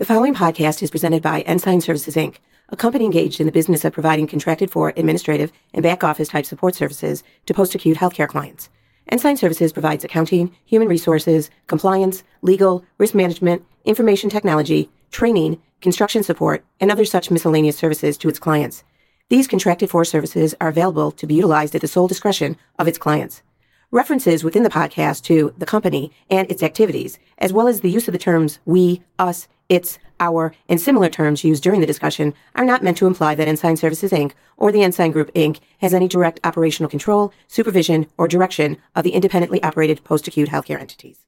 [0.00, 2.36] The following podcast is presented by Ensign Services Inc.,
[2.70, 6.46] a company engaged in the business of providing contracted for administrative and back office type
[6.46, 8.70] support services to post acute healthcare clients.
[9.08, 16.64] Ensign Services provides accounting, human resources, compliance, legal, risk management, information technology, training, construction support,
[16.80, 18.84] and other such miscellaneous services to its clients.
[19.28, 22.96] These contracted for services are available to be utilized at the sole discretion of its
[22.96, 23.42] clients.
[23.90, 28.08] References within the podcast to the company and its activities, as well as the use
[28.08, 32.64] of the terms we, us, its, our, and similar terms used during the discussion are
[32.64, 34.32] not meant to imply that Ensign Services Inc.
[34.58, 35.60] or the Ensign Group Inc.
[35.78, 41.24] has any direct operational control, supervision, or direction of the independently operated post-acute healthcare entities.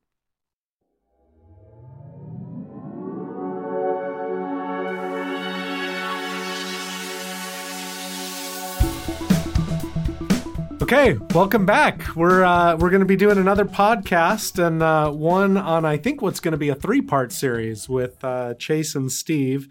[10.93, 12.15] Okay, welcome back.
[12.15, 16.21] We're uh, we're going to be doing another podcast and uh, one on I think
[16.21, 19.69] what's going to be a three part series with uh, Chase and Steve,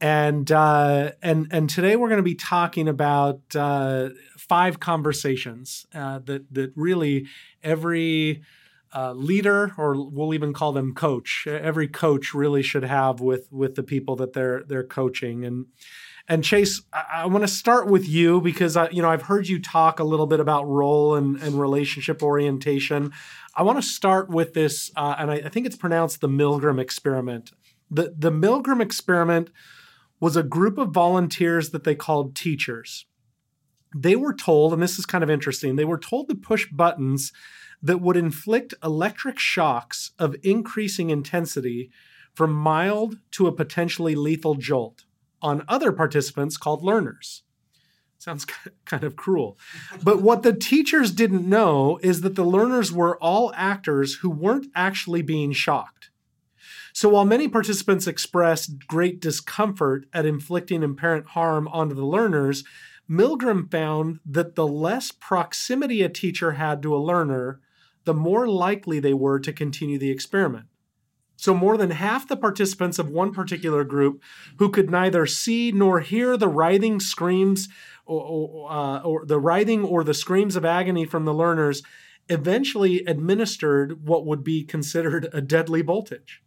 [0.00, 6.20] and uh, and and today we're going to be talking about uh, five conversations uh,
[6.26, 7.26] that that really
[7.64, 8.44] every
[9.14, 13.82] leader or we'll even call them coach every coach really should have with with the
[13.82, 15.66] people that they're they're coaching and
[16.28, 19.48] and Chase, I, I want to start with you because I, you know I've heard
[19.48, 23.12] you talk a little bit about role and, and relationship orientation.
[23.54, 26.80] I want to start with this, uh, and I, I think it's pronounced the Milgram
[26.80, 27.52] experiment.
[27.90, 29.50] The the Milgram experiment
[30.18, 33.06] was a group of volunteers that they called teachers.
[33.94, 37.32] They were told, and this is kind of interesting, they were told to push buttons
[37.82, 41.90] that would inflict electric shocks of increasing intensity
[42.34, 45.05] from mild to a potentially lethal jolt
[45.42, 47.42] on other participants called learners.
[48.18, 48.46] Sounds
[48.84, 49.58] kind of cruel.
[50.02, 54.66] But what the teachers didn't know is that the learners were all actors who weren't
[54.74, 56.10] actually being shocked.
[56.92, 62.64] So while many participants expressed great discomfort at inflicting apparent harm onto the learners,
[63.08, 67.60] Milgram found that the less proximity a teacher had to a learner,
[68.04, 70.66] the more likely they were to continue the experiment.
[71.36, 74.22] So, more than half the participants of one particular group
[74.58, 77.68] who could neither see nor hear the writhing screams
[78.06, 81.82] or, uh, or, the writhing or the screams of agony from the learners
[82.28, 86.42] eventually administered what would be considered a deadly voltage.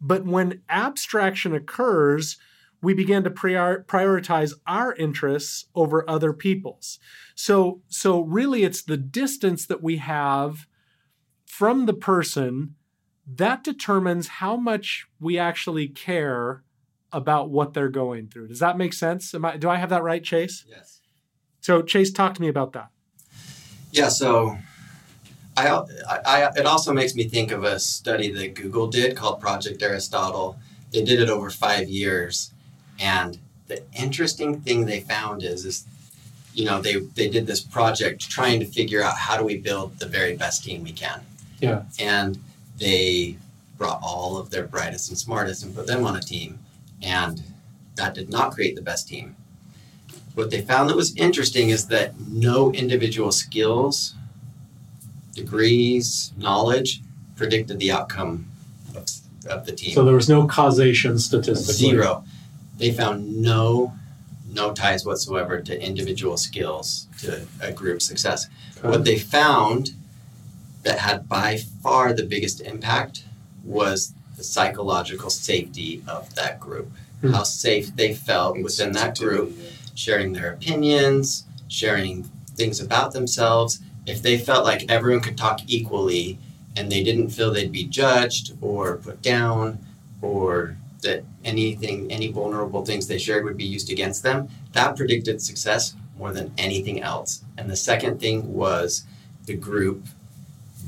[0.00, 2.36] But when abstraction occurs,
[2.82, 6.98] we begin to prior- prioritize our interests over other people's.
[7.34, 10.66] So, so really, it's the distance that we have
[11.44, 12.76] from the person
[13.36, 16.62] that determines how much we actually care
[17.12, 18.48] about what they're going through.
[18.48, 19.34] Does that make sense?
[19.34, 20.64] Am I, do I have that right, Chase?
[20.68, 21.00] Yes.
[21.60, 22.88] So, Chase, talk to me about that.
[23.92, 24.08] Yeah.
[24.08, 24.56] So,
[25.56, 25.68] I,
[26.24, 30.58] I, it also makes me think of a study that Google did called Project Aristotle.
[30.92, 32.52] They did it over five years,
[32.98, 35.86] and the interesting thing they found is, is
[36.54, 39.98] you know, they they did this project trying to figure out how do we build
[39.98, 41.20] the very best team we can.
[41.60, 41.82] Yeah.
[41.98, 42.38] And
[42.80, 43.36] they
[43.78, 46.58] brought all of their brightest and smartest and put them on a team.
[47.02, 47.42] And
[47.94, 49.36] that did not create the best team.
[50.34, 54.14] What they found that was interesting is that no individual skills,
[55.34, 57.00] degrees, knowledge
[57.36, 58.50] predicted the outcome
[58.94, 59.06] of,
[59.48, 59.94] of the team.
[59.94, 61.90] So there was no causation statistically.
[61.90, 62.24] Zero.
[62.78, 63.92] They found no
[64.52, 68.48] no ties whatsoever to individual skills to a group success.
[68.78, 68.88] Okay.
[68.88, 69.92] What they found
[70.82, 73.24] that had by far the biggest impact
[73.64, 76.90] was the psychological safety of that group.
[77.18, 77.34] Mm-hmm.
[77.34, 79.56] How safe they felt within that group,
[79.94, 82.24] sharing their opinions, sharing
[82.56, 83.80] things about themselves.
[84.06, 86.38] If they felt like everyone could talk equally
[86.76, 89.84] and they didn't feel they'd be judged or put down
[90.22, 95.42] or that anything, any vulnerable things they shared would be used against them, that predicted
[95.42, 97.42] success more than anything else.
[97.56, 99.04] And the second thing was
[99.46, 100.04] the group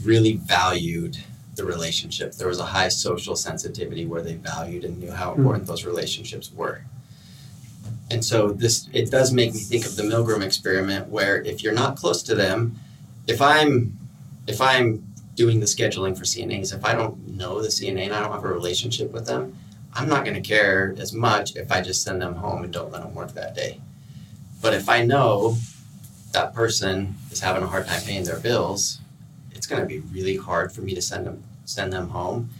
[0.02, 1.18] really valued
[1.54, 2.32] the relationship.
[2.32, 5.40] There was a high social sensitivity where they valued and knew how hmm.
[5.40, 6.82] important those relationships were.
[8.10, 11.72] And so this it does make me think of the Milgram experiment where if you're
[11.72, 12.78] not close to them,
[13.26, 13.96] if I'm
[14.46, 15.04] if I'm
[15.34, 18.44] doing the scheduling for CNAs, if I don't know the CNA and I don't have
[18.44, 19.56] a relationship with them,
[19.94, 22.92] I'm not going to care as much if I just send them home and don't
[22.92, 23.80] let them work that day.
[24.60, 25.56] But if I know
[26.32, 29.00] that person is having a hard time paying their bills,
[29.62, 32.50] it's going to be really hard for me to send them send them home.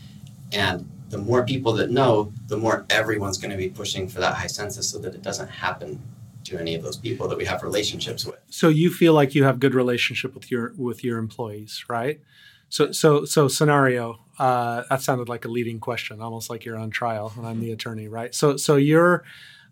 [0.53, 4.35] And the more people that know, the more everyone's going to be pushing for that
[4.35, 6.01] high census so that it doesn't happen
[6.45, 8.39] to any of those people that we have relationships with.
[8.51, 12.21] So you feel like you have good relationship with your with your employees, right?
[12.69, 14.21] So so so scenario.
[14.39, 17.73] Uh, that sounded like a leading question, almost like you're on trial and I'm the
[17.73, 18.33] attorney, right?
[18.33, 19.25] So so you're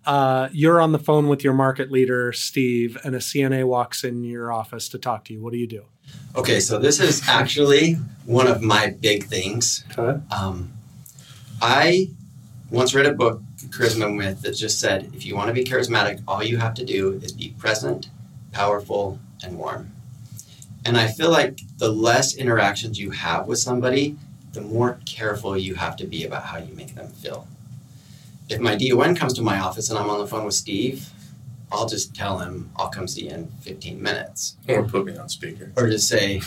[0.07, 4.25] uh, you're on the phone with your market leader, Steve, and a CNA walks in
[4.25, 5.43] your office to talk to you.
[5.43, 5.85] What do you do?
[6.35, 7.95] Okay, so this is actually
[8.25, 9.85] one of my big things.
[9.97, 10.21] Okay.
[10.31, 10.73] Um,
[11.61, 12.11] I
[12.71, 16.23] once read a book, Charisma Myth, that just said if you want to be charismatic,
[16.27, 18.09] all you have to do is be present,
[18.53, 19.93] powerful, and warm.
[20.85, 24.17] And I feel like the less interactions you have with somebody,
[24.53, 27.47] the more careful you have to be about how you make them feel.
[28.51, 31.09] If my DON comes to my office and I'm on the phone with Steve,
[31.73, 34.57] I'll just tell him I'll come see you in 15 minutes.
[34.69, 35.71] Or put me on speaker.
[35.77, 36.43] Or just say,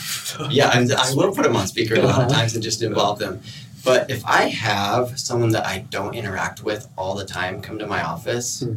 [0.50, 3.20] yeah, I'm, I will put them on speaker a lot of times and just involve
[3.20, 3.42] them.
[3.86, 7.88] But if I have someone that I don't interact with all the time come to
[7.88, 8.76] my office, Hmm.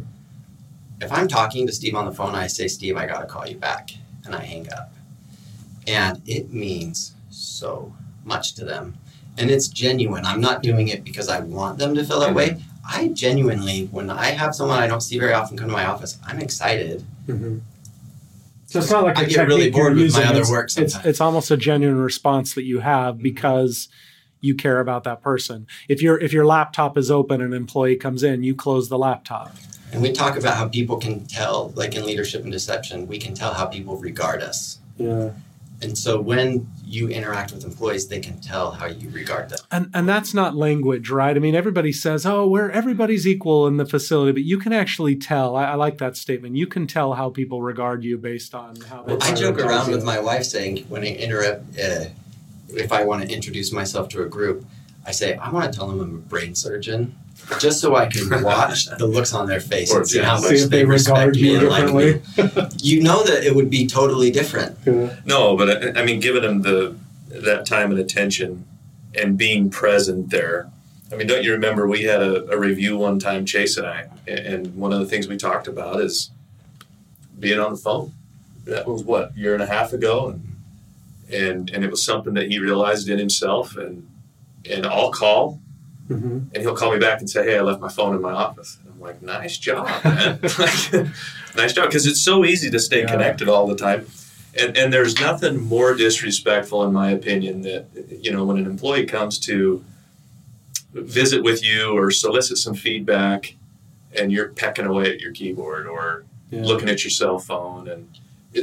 [1.01, 3.45] if I'm talking to Steve on the phone, I say, Steve, I got to call
[3.45, 3.91] you back.
[4.25, 4.93] And I hang up.
[5.85, 7.93] And it means so
[8.25, 8.97] much to them.
[9.37, 10.25] And it's genuine.
[10.25, 12.57] I'm not doing it because I want them to feel that way.
[12.87, 16.17] I genuinely, when I have someone I don't see very often come to my office,
[16.25, 17.03] I'm excited.
[17.27, 17.59] Mm-hmm.
[18.67, 20.23] So it's not like I get really bored with using.
[20.23, 21.05] my other it's, work it's sometimes.
[21.05, 23.87] it's almost a genuine response that you have because
[24.41, 25.67] you care about that person.
[25.87, 28.97] If your if your laptop is open and an employee comes in, you close the
[28.97, 29.55] laptop.
[29.93, 33.33] And we talk about how people can tell, like in leadership and deception, we can
[33.33, 34.79] tell how people regard us.
[34.97, 35.31] Yeah.
[35.81, 39.59] And so when you interact with employees, they can tell how you regard them.
[39.71, 41.35] And and that's not language, right?
[41.35, 45.15] I mean, everybody says, "Oh, we're everybody's equal in the facility," but you can actually
[45.15, 45.55] tell.
[45.55, 46.55] I, I like that statement.
[46.55, 49.17] You can tell how people regard you based on how they.
[49.17, 49.95] I joke around you.
[49.95, 52.05] with my wife saying when I interrupt, uh,
[52.69, 54.65] if I want to introduce myself to a group,
[55.05, 57.15] I say I want to tell them I'm a brain surgeon,
[57.59, 60.63] just so I can watch the looks on their face and see how much See
[60.65, 62.21] they, they respect me you and like me.
[62.81, 64.77] You know that it would be totally different.
[65.25, 66.95] No, but I, I mean, giving them the
[67.29, 68.65] that time and attention
[69.15, 70.69] and being present there.
[71.11, 74.07] I mean, don't you remember we had a, a review one time, Chase and I,
[74.27, 76.29] and- and one of the things we talked about is
[77.39, 78.11] being on the phone.
[78.65, 80.43] That was what a year and a half ago, and
[81.31, 84.05] and and it was something that he realized in himself, and
[84.69, 85.61] and I'll call,
[86.09, 86.45] Mhm.
[86.53, 88.77] and he'll call me back and say, "Hey, I left my phone in my office."
[88.83, 90.39] And I'm like, "Nice job, man!
[91.55, 93.11] Nice job," because it's so easy to stay Yeah.
[93.11, 94.05] connected all the time.
[94.59, 97.85] And, and there's nothing more disrespectful, in my opinion, that
[98.21, 99.83] you know when an employee comes to
[100.93, 103.55] visit with you or solicit some feedback,
[104.17, 106.63] and you're pecking away at your keyboard or Yeah.
[106.63, 108.07] looking at your cell phone, and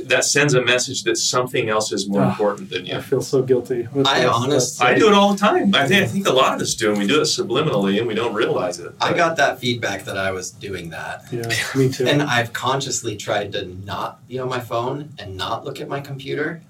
[0.06, 2.96] that sends a message that something else is more Ah, important than you.
[2.96, 3.86] I feel so guilty.
[3.92, 5.74] with I honestly, I do it all the time.
[5.74, 8.06] I think I think a lot of us do, and we do it subliminally, and
[8.06, 8.92] we don't realize it.
[9.00, 11.24] I got that feedback that I was doing that.
[11.32, 12.06] Yeah, me too.
[12.06, 16.00] And I've consciously tried to not be on my phone and not look at my
[16.00, 16.62] computer.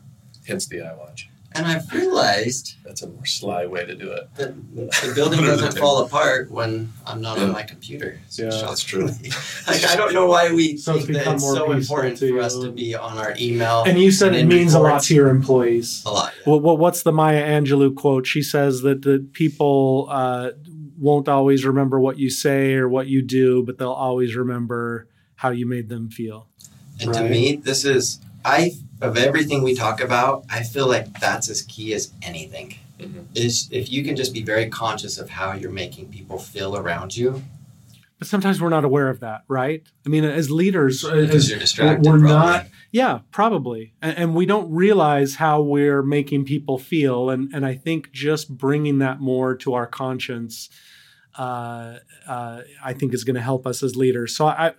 [0.46, 1.26] hence the iWatch.
[1.56, 4.28] And I've realized That's a more sly way to do it.
[4.34, 8.18] that the building doesn't fall apart when I'm not on my computer.
[8.32, 9.06] Yeah, that's true.
[9.68, 12.40] like I don't know why we So it's think that it's so important to for
[12.40, 13.84] us to be on our email.
[13.84, 16.02] and you said and it in means a lot to your employees.
[16.04, 16.34] a lot.
[16.44, 18.26] Well, well, what's the Maya Angelou quote?
[18.26, 20.50] She says that the people uh,
[20.98, 25.50] won't always remember what you say or what you do, but they'll always remember how
[25.50, 26.48] you made them feel.
[27.00, 30.44] And to me, this is I of everything we talk about.
[30.50, 32.76] I feel like that's as key as anything.
[33.00, 33.25] Mhm.
[33.35, 37.17] Is if you can just be very conscious of how you're making people feel around
[37.17, 37.43] you,
[38.19, 39.82] But sometimes we're not aware of that, right?
[40.06, 42.06] I mean, as leaders, because as, you're distracted.
[42.06, 42.29] we're probably.
[42.29, 43.93] not Yeah, probably.
[44.01, 47.29] And, and we don't realize how we're making people feel.
[47.29, 50.70] And, and I think just bringing that more to our conscience,
[51.36, 51.96] uh,
[52.29, 54.36] uh, I think is going to help us as leaders.
[54.36, 54.74] So I,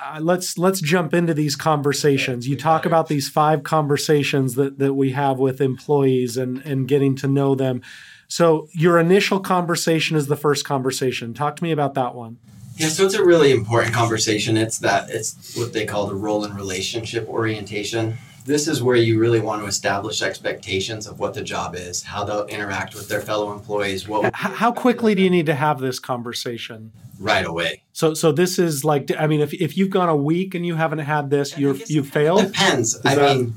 [0.00, 2.46] uh, let's let's jump into these conversations.
[2.46, 7.16] You talk about these five conversations that that we have with employees and and getting
[7.16, 7.82] to know them.
[8.28, 11.34] So your initial conversation is the first conversation.
[11.34, 12.38] Talk to me about that one.
[12.76, 14.56] Yeah, so it's a really important conversation.
[14.56, 18.18] It's that it's what they call the role and relationship orientation.
[18.48, 22.24] This is where you really want to establish expectations of what the job is, how
[22.24, 25.78] they'll interact with their fellow employees, what H- how quickly do you need to have
[25.80, 26.90] this conversation?
[27.20, 27.82] right away.
[27.92, 30.76] So so this is like I mean if if you've gone a week and you
[30.76, 32.42] haven't had this, I you're, you've failed.
[32.46, 32.98] Depends.
[33.04, 33.54] I that- mean,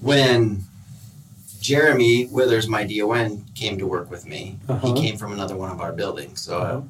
[0.00, 0.64] when
[1.60, 4.92] Jeremy Withers, my DON, came to work with me, Uh-huh.
[4.94, 6.40] he came from another one of our buildings.
[6.40, 6.80] So, Uh-huh.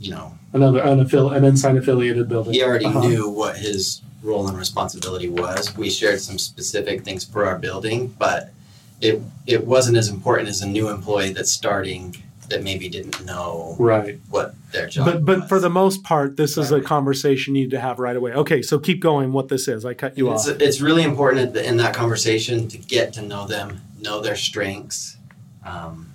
[0.00, 2.54] you know, Another unaffil- an ensign affiliated building.
[2.54, 3.00] he already Uh-huh.
[3.06, 5.76] knew what his role and responsibility was.
[5.76, 8.52] We shared some specific things for our building, but
[9.00, 12.16] it it wasn't as important as a new employee that's starting
[12.48, 14.18] that maybe didn't know Right.
[14.28, 15.48] what their job But but was.
[15.48, 18.32] for the most part, this is a conversation you need to have right away.
[18.32, 19.32] Okay, so keep going.
[19.32, 19.84] What this is?
[19.86, 20.60] I cut you it's, off.
[20.60, 25.16] it's really important in that conversation to get to know them, know their strengths,
[25.64, 26.10] um,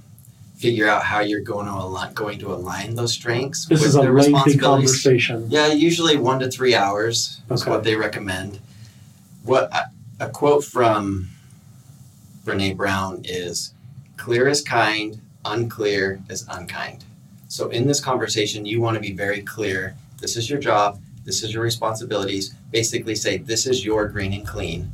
[0.59, 3.65] figure out how you're going to align, going to align those strengths.
[3.65, 5.45] This with is a their lengthy conversation.
[5.49, 7.71] Yeah, usually one to three hours is Okay.
[7.71, 8.59] what they recommend.
[9.43, 9.89] What a,
[10.25, 11.29] a quote from
[12.45, 13.73] Brene Brown is
[14.17, 17.05] clear is kind, unclear is unkind.
[17.47, 19.95] So in this conversation, you want to be very clear.
[20.19, 20.99] This is your job.
[21.23, 22.53] This is your responsibilities.
[22.69, 24.91] Basically, say this is your green and clean.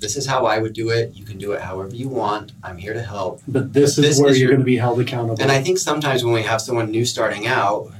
[0.00, 1.14] This is how I would do it.
[1.14, 2.52] You can do it however you want.
[2.62, 3.42] I'm here to help.
[3.48, 5.40] But this But is this where is you're your- going to be held accountable.
[5.40, 7.90] And I think sometimes when we have someone new starting out,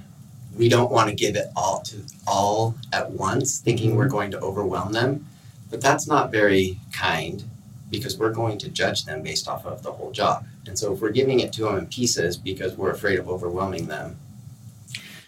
[0.56, 1.96] we don't want to give it all to
[2.26, 4.12] all at once, thinking we're mm-hmm.
[4.12, 5.26] going to overwhelm them.
[5.70, 7.42] But that's not very kind
[7.90, 10.44] because we're going to judge them based off of the whole job.
[10.66, 13.86] And so if we're giving it to them in pieces because we're afraid of overwhelming
[13.86, 14.18] them,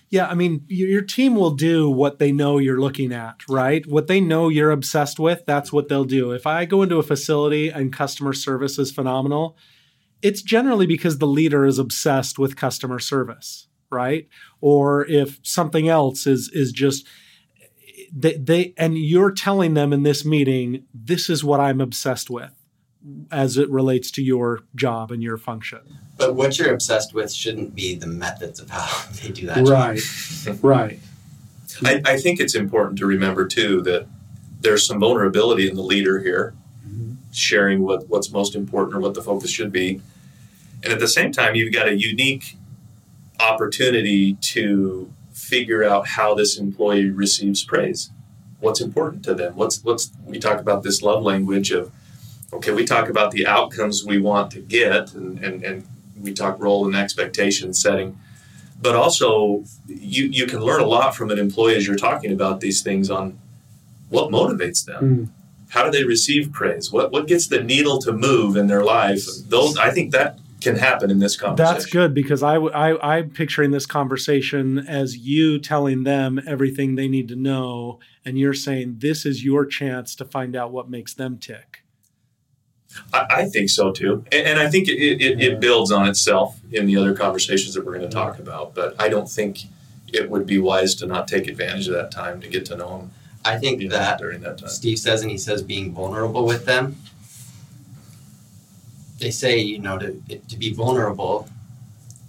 [0.09, 3.85] Yeah, I mean, your, team will do what they know you're looking at, right?
[3.87, 6.31] What they know you're obsessed with, that's what they'll do.
[6.31, 9.57] If I go into a facility and customer service is phenomenal,
[10.23, 14.29] it's generally because the leader is obsessed with customer service, right?
[14.61, 17.07] Or if something else is is just
[17.61, 22.31] eh, they, they and you're telling them in this meeting, this is what I'm obsessed
[22.31, 22.53] with
[23.31, 25.81] as it relates to your job and your function.
[26.17, 29.69] but what you're obsessed with shouldn't be the methods of how they do that job.
[29.69, 30.63] Right.
[30.63, 30.99] Right.
[31.85, 34.07] I, I think it's important to remember too that
[34.61, 36.55] there's some vulnerability in the leader here,
[36.87, 37.15] mm-hmm.
[37.33, 40.01] sharing what, what's most important or what the focus should be.
[40.83, 42.57] And at the same time, you've got a unique
[43.41, 48.11] opportunity to figure out how this employee receives praise.
[48.61, 49.55] What's important to them?
[49.55, 51.93] What's what's we talk about this love language of
[52.57, 55.87] okay, we talk about the outcomes we want to get and, and, and
[56.21, 58.19] we talk role and expectation setting.
[58.81, 62.61] But also you, you can learn a lot from an employee as you're talking about
[62.61, 63.39] these things on
[64.09, 65.03] what motivates them.
[65.03, 65.29] Mm.
[65.71, 66.93] how do they receive praise?
[66.93, 69.25] What what gets the needle to move in their life?
[69.49, 71.75] Those i think that can happen in this conversation.
[71.75, 77.09] That's good because I, I, I'm picturing this conversation as you telling them everything they
[77.09, 81.15] need to know, and you're saying this is your chance to find out what makes
[81.15, 81.76] them tick.
[83.13, 86.59] I, I think so too, and, and I think it, it, it builds on itself
[86.73, 88.75] in the other conversations that we're going to talk about.
[88.75, 89.61] But I don't think
[90.13, 92.99] it would be wise to not take advantage of that time to get to know
[92.99, 93.11] them
[93.47, 94.69] I think you know, that during that time.
[94.69, 96.97] Steve says, and he says being vulnerable with them.
[99.19, 101.49] They say, you know, to, to be vulnerable,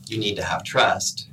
[0.07, 1.27] you need to have trust.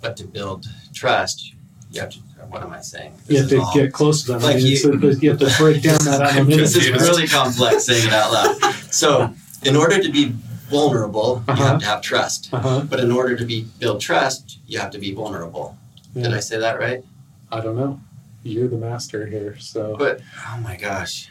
[0.00, 1.54] But to build trust,
[1.92, 2.18] you have to,
[2.48, 3.12] what am I saying?
[3.28, 4.42] You have to all- get close to them.
[4.42, 8.06] Like I you- it's- you have to break down that this is really complex saying
[8.06, 8.74] it out loud.
[8.90, 9.32] So,
[9.64, 10.34] in order to be
[10.70, 11.64] vulnerable, you Uh-huh.
[11.64, 12.50] have to have trust.
[12.52, 12.82] Uh-huh.
[12.88, 15.76] But in order to be build trust, you have to be vulnerable.
[16.14, 17.04] Did I say that right?
[17.50, 18.00] I don't know.
[18.42, 21.30] You're the master here, so But oh my gosh.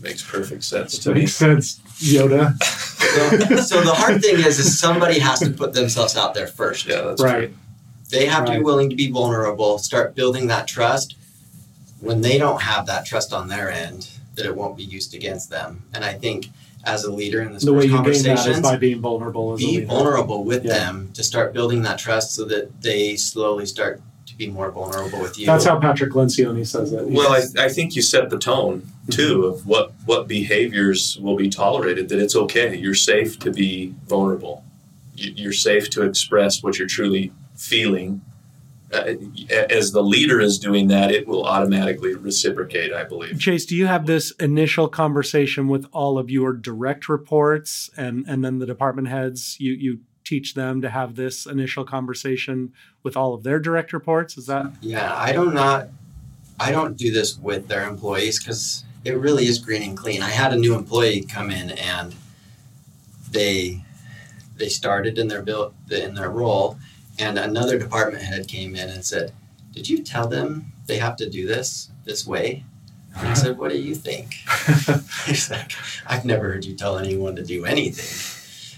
[0.00, 1.20] Makes perfect sense to me.
[1.22, 2.56] makes sense, Yoda.
[2.62, 6.86] So, so the hard thing is, is somebody has to put themselves out there first.
[6.86, 7.50] Yeah, that's right.
[8.10, 11.16] They have to be willing to be vulnerable, start building that trust.
[12.00, 15.50] When they don't have that trust on their end, that it won't be used against
[15.50, 15.82] them.
[15.92, 16.48] And I think
[16.84, 19.52] as a leader in this The way you gain that is by being vulnerable.
[19.52, 19.86] As be leader.
[19.86, 20.74] vulnerable with Yeah.
[20.74, 25.20] them to start building that trust so that they slowly start to be more vulnerable
[25.20, 25.46] with you.
[25.46, 27.04] That's how Patrick Lencioni says it.
[27.08, 29.10] Well, I, I think you set the tone mm-hmm.
[29.10, 32.08] too of what what behaviors will be tolerated.
[32.08, 32.76] That it's okay.
[32.76, 34.64] You're safe to be vulnerable.
[35.16, 38.22] You're safe to express what you're truly feeling.
[38.90, 39.14] Uh,
[39.68, 42.90] as the leader is doing that, it will automatically reciprocate.
[42.90, 43.38] I believe.
[43.38, 48.42] Chase, do you have this initial conversation with all of your direct reports and, and
[48.42, 49.56] then the department heads?
[49.60, 52.72] You you teach them to have this initial conversation
[53.02, 54.38] with all of their direct reports?
[54.38, 55.88] Is that Yeah, I do not.
[56.60, 60.22] I don't do this with their employees because it really is green and clean.
[60.22, 62.14] I had a new employee come in and
[63.30, 63.84] they
[64.56, 66.78] they started in their bill in their role,
[67.18, 69.32] and another department head came in and said,
[69.72, 72.64] "Did you tell them they have to do this this way?"
[73.16, 74.34] And I said, "What do you think?"
[75.26, 75.72] He's like,
[76.06, 78.36] "I've never heard you tell anyone to do anything."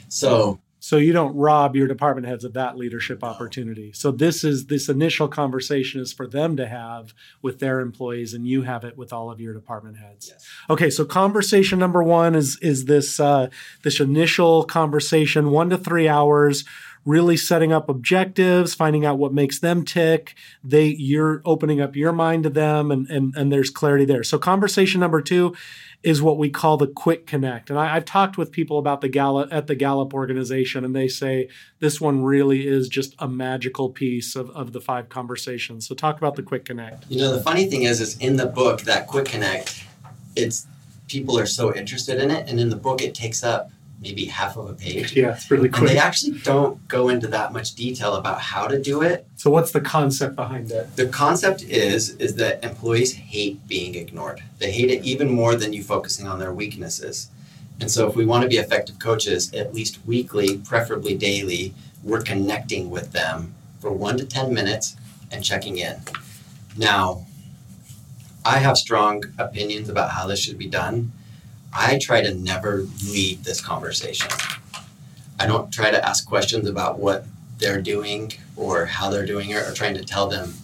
[0.08, 3.92] So so you don't rob your department heads of that leadership opportunity.
[3.92, 8.46] So this is this initial conversation is for them to have with their employees and
[8.46, 10.28] you have it with all of your department heads.
[10.32, 10.48] yes.
[10.70, 13.50] Okay, so conversation number one is is this uh,
[13.82, 16.64] this initial conversation, one to three hours,
[17.04, 20.34] really setting up objectives, finding out what makes them tick.
[20.62, 24.22] They you're opening up your mind to them, and and and there's clarity there.
[24.22, 25.54] So conversation number two
[26.02, 27.68] is what we call the quick connect.
[27.68, 31.08] And I, I've talked with people about the Gallup at the Gallup organization, and they
[31.08, 35.86] say this one really is just a magical piece of, of the five conversations.
[35.86, 37.04] So talk about the quick connect.
[37.10, 39.84] You know, the funny thing is, is in the book that quick connect,
[40.36, 40.66] it's
[41.06, 44.56] people are so interested in it, and in the book it takes up maybe half
[44.56, 45.14] of a page.
[45.14, 45.90] Yeah, it's really And quick.
[45.90, 49.26] they actually don't go into that much detail about how to do it.
[49.36, 50.96] so what's the concept behind it?
[50.96, 54.42] The concept is is that employees hate being ignored.
[54.58, 57.28] They hate it even more than you focusing on their weaknesses.
[57.80, 62.20] And so if we want to be effective coaches, at least weekly, preferably daily, we're
[62.22, 64.96] connecting with them for 1 to 10 minutes
[65.30, 65.96] and checking in.
[66.76, 67.24] Now,
[68.44, 71.12] I have strong opinions about how this should be done.
[71.72, 74.30] I try to never lead this conversation.
[75.38, 77.24] I don't try to ask questions about what
[77.58, 80.54] they're doing or how they're doing it or trying to tell them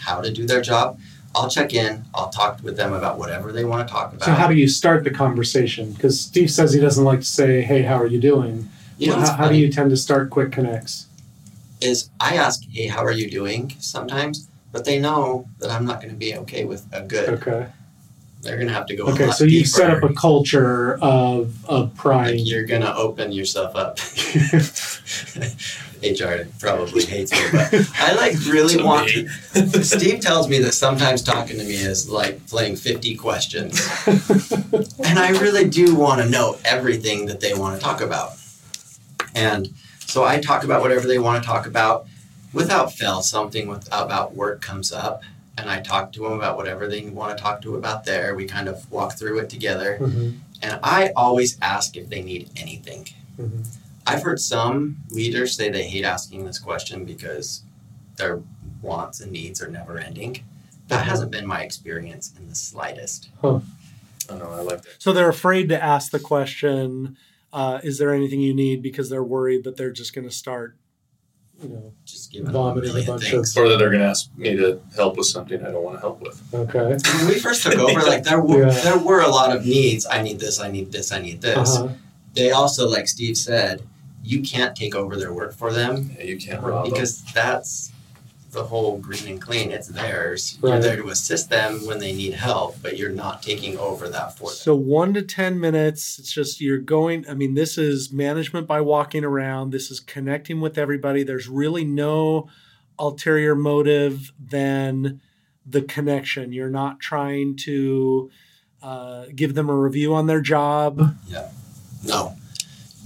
[0.00, 0.98] how to do their job.
[1.34, 4.24] I'll check in, I'll talk with them about whatever they want to talk about.
[4.24, 5.92] So how do you start the conversation?
[5.92, 9.16] Because Steve says he doesn't like to say, "Hey, how are you doing?" you know,
[9.16, 11.06] how, how do you tend to start quick connects?
[11.80, 16.00] is I ask, hey, how are you doing sometimes, but they know that I'm not
[16.00, 17.28] going to be okay with a good.
[17.28, 17.68] Okay.
[18.46, 19.26] They're going to have to go a Okay.
[19.26, 19.68] lot So you deeper.
[19.68, 23.98] set up a culture of of like you're going to open yourself up.
[26.02, 29.06] HR probably hates me, but I like really To want.
[29.06, 29.26] me.
[29.82, 33.80] Steve tells me that sometimes talking to me is like playing 50 questions.
[34.06, 38.32] And I really do want to know everything that they want to talk about.
[39.34, 42.06] And so I talk about whatever they want to talk about.
[42.52, 45.22] Without fail, something with, about work comes up,
[45.58, 48.34] and I talk to them about whatever they want to talk to about there.
[48.34, 49.98] We kind of walk through it together.
[50.00, 53.08] Mhm, And I always ask if they need anything.
[53.38, 53.66] mhm.
[54.06, 57.62] I've heard some leaders say they hate asking this question because
[58.16, 58.40] their
[58.80, 60.40] wants and needs are never ending.
[60.88, 63.28] That hasn't been my experience in the slightest.
[63.42, 63.48] I
[64.38, 64.94] know, I like that.
[64.98, 67.16] So they're afraid to ask the question,
[67.52, 70.76] uh, "Is there anything you need?" Because they're worried that they're just going to start,
[71.62, 71.92] you know.
[72.04, 73.56] Just giving them a Vomiting a bunch things.
[73.56, 76.00] Or that they're going to ask me to help with something I don't want to
[76.00, 76.42] help with.
[76.54, 76.78] Okay.
[77.18, 78.80] When we first took over, like there were Yeah.
[78.82, 80.06] there were a lot of needs.
[80.06, 80.60] I need this.
[80.60, 81.12] I need this.
[81.12, 81.76] I need this.
[81.76, 81.88] Uh-huh.
[82.34, 83.82] They also, like Steve said,
[84.22, 86.92] you can't take over their work for them Yeah, you can't rob them.
[86.92, 87.92] because that's
[88.50, 89.70] the whole green and clean.
[89.70, 90.58] It's theirs.
[90.62, 94.36] You're there to assist them when they need help, but you're not taking over that
[94.36, 94.56] for them.
[94.56, 96.18] So one to ten minutes.
[96.18, 97.28] It's just you're going.
[97.28, 99.70] I mean, this is management by walking around.
[99.70, 101.22] This is connecting with everybody.
[101.22, 102.48] There's really no
[102.98, 105.20] ulterior motive than
[105.66, 106.52] the connection.
[106.52, 108.30] You're not trying to
[108.82, 111.16] uh, give them a review on their job.
[111.26, 111.48] Yeah.
[112.04, 112.36] No,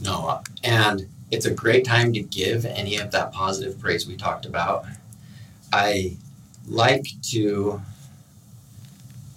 [0.03, 0.43] no.
[0.63, 4.85] And it's a great time to give any of that positive praise we talked about.
[5.73, 6.17] I
[6.69, 7.81] like to,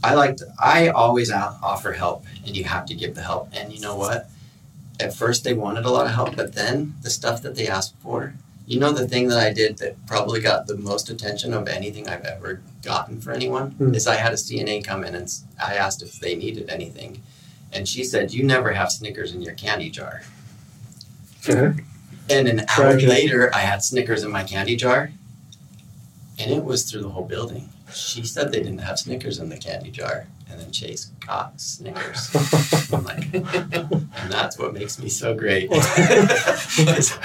[0.04, 3.50] I like, to, I always offer help and you have to give the help.
[3.54, 4.30] And you know what?
[5.00, 7.96] At first they wanted a lot of help, but then the stuff that they asked
[8.02, 8.34] for,
[8.65, 12.08] you know, the thing that I did that probably got the most attention of anything
[12.08, 13.93] I've ever gotten for anyone Hmm.
[13.96, 17.22] is I had a CNA come in and I asked if they needed anything.
[17.72, 20.22] And she said, You never have Snickers in your candy jar.
[21.48, 21.82] Okay.
[22.30, 25.12] And an hour later, I had Snickers in my candy jar.
[26.39, 27.69] And it was through the whole building.
[27.93, 30.26] She said they didn't have Snickers in the candy jar.
[30.50, 32.30] And then Chase got Snickers.
[32.93, 35.69] I'm like, and that's what makes me so great.
[35.72, 36.76] that's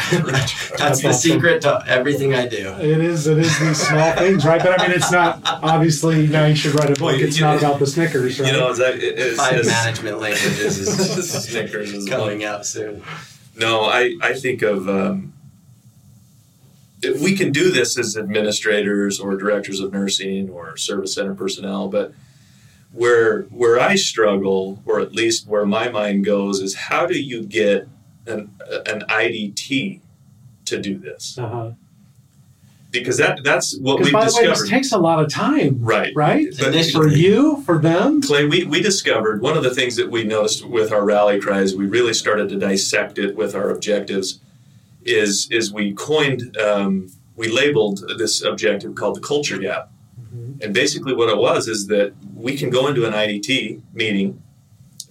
[0.79, 2.68] That's the secret to everything I do.
[2.81, 3.27] It is.
[3.27, 4.62] It is these small things, right?
[4.62, 6.27] But I mean, it's not obviously.
[6.27, 7.01] Now you should write a book.
[7.03, 8.51] Well, you- it's you- not about the Snickers, right?
[8.53, 13.03] You know, that it is Five it's- management languages is Snickers is coming out soon.
[13.57, 15.38] No, I, I think of um, if
[17.21, 22.13] we can do this as administrators or directors of nursing or service center personnel, but
[22.93, 27.43] where where I struggle, or at least where my mind goes, is how do you
[27.45, 27.87] get
[28.27, 28.51] an
[28.87, 30.01] an IDT
[30.67, 31.39] to do this?
[31.39, 31.73] Uh-huh.
[32.91, 34.63] Because that that's what Because we've by the way, discovered.
[34.63, 36.11] this takes a lot of time, right.
[36.17, 36.47] right?
[36.59, 38.23] But- For you, for them.
[38.23, 41.75] Clay, we, we discovered one of the things that we noticed with our rally cries,
[41.77, 44.41] we really started to dissect it with our objectives,
[45.09, 49.90] is is we coined, um, we labeled this objective called the culture gap.
[50.35, 50.62] Mhm.
[50.62, 54.42] And basically, what it was is that we can go into an IDT meeting,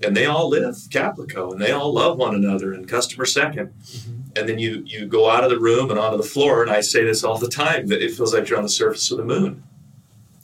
[0.03, 4.13] and they all live Caplico, and they all love one another, and customer 2nd Mhm.
[4.35, 6.81] And then you you go out of the room and onto the floor, and I
[6.81, 9.25] say this all the time that it feels like you're on the surface of the
[9.25, 9.63] moon,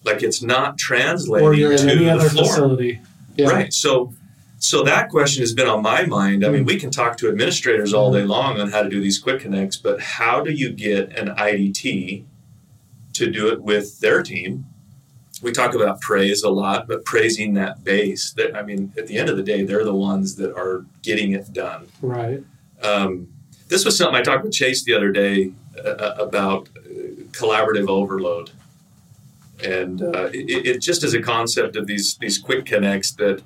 [0.04, 2.46] like it's not translating Or you're to any the other floor.
[2.46, 3.00] facility.
[3.38, 3.50] Yeah.
[3.50, 3.72] Right.
[3.74, 4.14] So
[4.64, 6.44] so that question has been on my mind.
[6.44, 6.54] I Hmm.
[6.54, 9.42] mean, we can talk to administrators all day long on how to do these quick
[9.42, 12.24] connects, but how do you get an IDT
[13.12, 14.66] to do it with their team?
[15.42, 18.32] We talk about praise a lot, but praising that base.
[18.32, 21.34] That I mean, at the end of the day, they're the ones that are getting
[21.34, 21.88] it done.
[22.02, 22.42] Right.
[22.82, 23.28] Um,
[23.68, 25.52] this was something I talked with Chase the other day
[25.84, 26.90] uh, about uh,
[27.34, 28.52] collaborative overload,
[29.62, 33.42] and uh, it, it just is a concept of these these quick connects that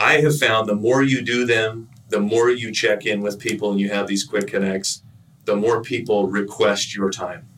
[0.00, 3.70] I have found the more you do them, the more you check in with people
[3.70, 5.02] and you have these quick connects,
[5.44, 7.48] the more people request your time.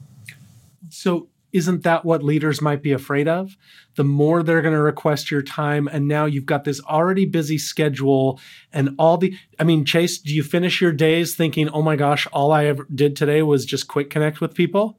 [0.89, 3.57] So isn't that what leaders might be afraid of?
[3.97, 7.59] The more they're going to request your time, and now you've got this already busy
[7.59, 8.41] schedule
[8.73, 9.37] and all the.
[9.59, 12.87] I mean, Chase, do you finish your days thinking, "Oh my gosh, all I ever
[12.95, 14.99] did today was just quick connect with people"?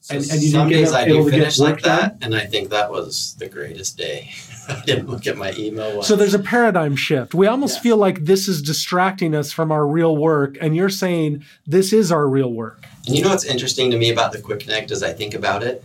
[0.00, 2.32] So and, and you some days I do finish like that, done?
[2.32, 4.32] and I think that was the greatest day.
[4.76, 5.96] I didn't look at my email.
[5.96, 6.06] Once.
[6.06, 7.34] So there's a paradigm shift.
[7.34, 7.82] We almost yes.
[7.82, 12.12] feel like this is distracting us from our real work, and you're saying this is
[12.12, 12.84] our real work.
[13.06, 15.62] And you know what's interesting to me about the Quick Connect as I think about
[15.62, 15.84] it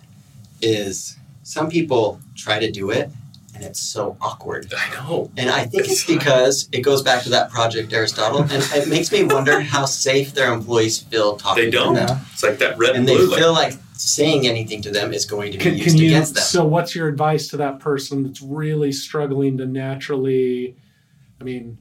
[0.62, 3.10] is some people try to do it
[3.56, 4.72] and it's so awkward.
[4.76, 5.32] I know.
[5.38, 9.12] And I think it's because it goes back to that Project Aristotle, and it makes
[9.12, 11.66] me wonder how safe their employees feel talking.
[11.66, 11.96] They don't.
[11.96, 12.22] To them.
[12.32, 15.52] It's like that red and, and they feel like saying anything to them is going
[15.54, 16.44] to be can, used can you, against them.
[16.44, 20.76] So, what's your advice to that person that's really struggling to naturally?
[21.40, 21.78] I mean,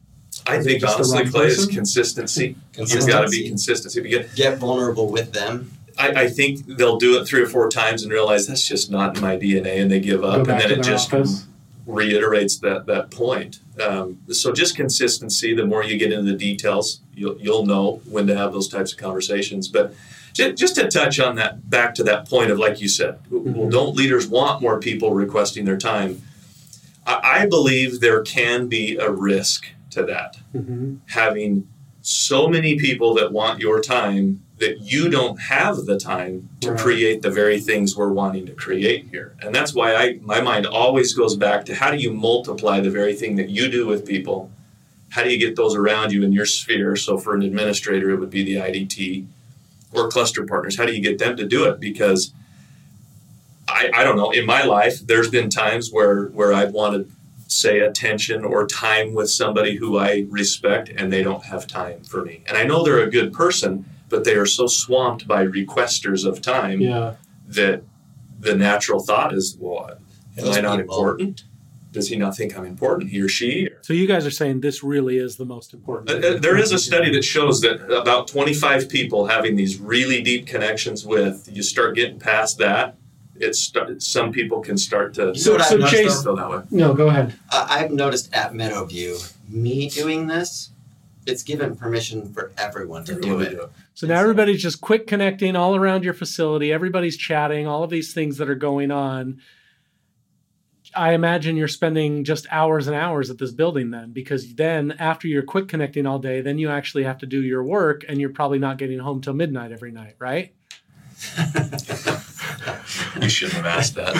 [0.47, 2.57] I think honestly, Clay is consistency.
[2.73, 2.97] consistency.
[2.97, 4.01] You've got to be consistency.
[4.03, 5.73] Get, get vulnerable with them.
[5.99, 9.17] I, I, think they'll do it three or four times and realize that's just not
[9.17, 11.47] in my DNA, and they give up, and then it just office.
[11.87, 13.61] reiterates that that point.
[13.81, 15.55] Um, so just consistency.
[15.55, 18.93] The more you get into the details, you'll you'll know when to have those types
[18.93, 19.69] of conversations.
[19.69, 19.95] But
[20.33, 23.55] just, just to touch on that, back to that point of like you said, mm-hmm.
[23.55, 26.23] well, don't leaders want more people requesting their time?
[27.07, 30.39] I, I believe there can be a risk to that.
[30.55, 30.97] Mm-hmm.
[31.09, 31.69] Having
[32.03, 36.81] so many people that want your time that you don't have the time to right.
[36.81, 39.35] create the very things we're wanting to create here.
[39.41, 42.91] And that's why I my mind always goes back to how do you multiply the
[42.91, 44.51] very thing that you do with people?
[45.11, 46.97] How do you get those around you in your sphere?
[46.97, 49.27] So for an administrator it would be the IDT
[49.93, 50.77] or cluster partners.
[50.77, 51.81] How do you get them to do it?
[51.81, 52.33] Because
[53.69, 57.11] I, I don't know, in my life there's been times where where I've wanted
[57.53, 62.25] say attention or time with somebody who I respect and they don't have time for
[62.25, 62.43] me.
[62.47, 66.41] And I know they're a good person, but they are so swamped by requesters of
[66.41, 67.15] time yeah.
[67.49, 67.83] that
[68.41, 69.91] the natural thought is, well,
[70.39, 70.95] am Those I not people.
[70.95, 71.45] important?
[71.93, 73.69] Does he not think I'm important, he or she?
[73.83, 76.11] So you guys are saying this really is the most important.
[76.11, 80.23] Uh, uh there is a study that shows that about 25 people having these really
[80.23, 82.97] deep connections with, you start getting past that,
[83.37, 86.63] it's some people can start to so, so Chase, feel that way.
[86.71, 87.35] No, go ahead.
[87.51, 90.71] I've noticed at Meadowview, me doing this,
[91.27, 93.59] it's given permission for everyone to do it.
[93.95, 96.73] So now everybody's just quick connecting all around your facility.
[96.73, 99.41] Everybody's chatting, all of these things that are going on.
[100.95, 105.27] I imagine you're spending just hours and hours at this building then, because then after
[105.29, 108.31] you're quick connecting all day, then you actually have to do your work and you're
[108.31, 110.55] probably not getting home till midnight every night, right?
[113.21, 114.15] you shouldn't have asked that.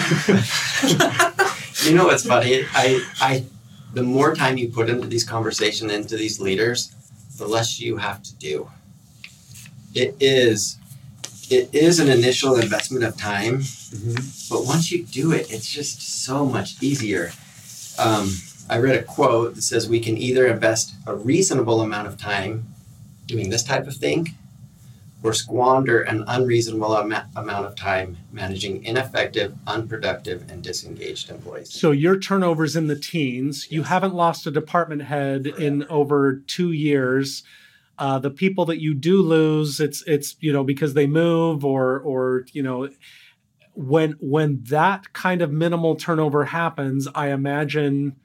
[1.85, 2.65] you know what's funny?
[2.73, 3.45] I, I,
[3.93, 6.95] the more time you put into these conversations, into these leaders,
[7.37, 8.71] the less you have to do.
[9.95, 10.79] It is,
[11.53, 14.15] it is an initial investment of time, mm-hmm.
[14.49, 17.33] but once you do it, it's just so much easier.
[17.99, 18.31] Um,
[18.71, 22.67] I read a quote that says we can either invest a reasonable amount of time
[23.27, 24.29] doing this type of thing
[25.23, 31.73] or squander an unreasonable am- amount of time managing ineffective, unproductive, and disengaged employees.
[31.73, 33.67] So your turnover's in the teens.
[33.67, 33.73] Yes.
[33.73, 37.43] You haven't lost a department head in over two years.
[38.03, 42.01] Uh, the people that you do lose, it's it's you know because they move or
[42.01, 42.89] or you know
[43.75, 48.17] when when that kind of minimal turnover happens, I imagine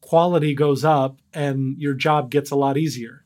[0.00, 3.24] quality goes up and your job gets a lot easier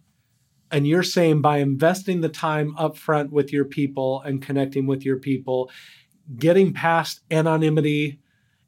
[0.70, 5.04] and you're saying by investing the time up front with your people and connecting with
[5.04, 5.70] your people,
[6.36, 8.18] getting past anonymity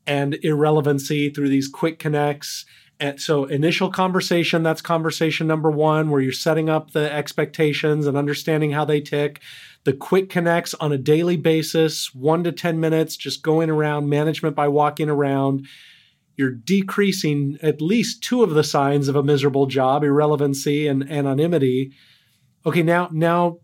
[0.06, 2.64] and irrelevancy through these quick connects.
[2.98, 8.16] And so, initial conversation, that's conversation number one, where you're setting up the expectations and
[8.16, 9.42] understanding how they tick.
[9.84, 14.56] The quick connects on a daily basis, one to 10 minutes, just going around, management
[14.56, 15.66] by walking around.
[16.36, 21.92] You're decreasing at least two of the signs of a miserable job irrelevancy and anonymity.
[22.64, 23.58] Okay now now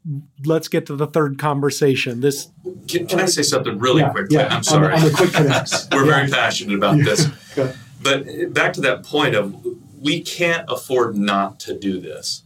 [0.45, 2.21] let's get to the third conversation.
[2.21, 2.49] This
[2.87, 4.37] can, can i say something really yeah, quickly?
[4.37, 5.33] yeah, i'm sorry on, on the quick
[5.93, 6.17] we're yeah.
[6.19, 7.27] very passionate about this
[8.03, 9.55] but back to that point of
[10.01, 12.43] we can't afford not to do this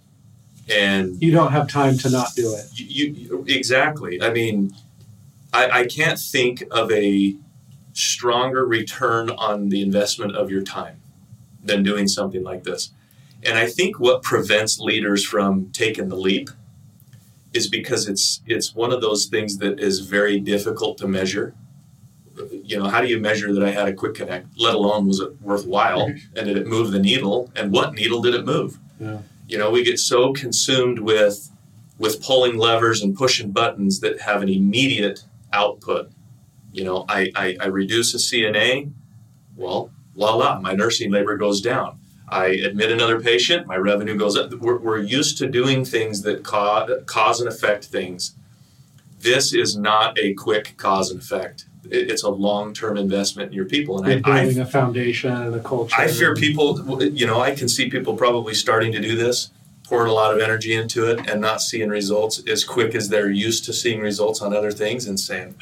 [0.69, 4.75] and you don't have time to not do it you, you exactly i mean
[5.57, 7.37] I, I can't think of a
[7.95, 11.01] stronger return on the investment of your time
[11.65, 12.91] than doing something like this.
[13.43, 16.51] And I think what prevents leaders from taking the leap
[17.55, 21.55] is because it's it's one of those things that is very difficult to measure.
[22.51, 24.49] You know, how do you measure that I had a quick connect?
[24.59, 28.35] Let alone was it worthwhile, and did it move the needle, and what needle did
[28.35, 28.79] it move?
[28.99, 29.19] Yeah.
[29.49, 31.51] You know, we get so consumed with
[31.99, 36.11] with pulling levers and pushing buttons that have an immediate output.
[36.73, 38.93] You know, I, I, I reduce a CNA,
[39.57, 41.99] well, la la, my nursing labor goes down.
[42.29, 44.53] I admit another patient, my revenue goes up.
[44.53, 48.35] We're, we're used to doing things that cause, cause and affect things.
[49.21, 51.67] This is not a quick cause and effect.
[51.91, 54.03] It, it's a long term investment in your people.
[54.03, 55.95] And I, building I, a foundation and a culture.
[55.97, 59.51] I fear people, you know, I can see people probably starting to do this,
[59.85, 63.31] pouring a lot of energy into it and not seeing results as quick as they're
[63.31, 65.55] used to seeing results on other things and saying,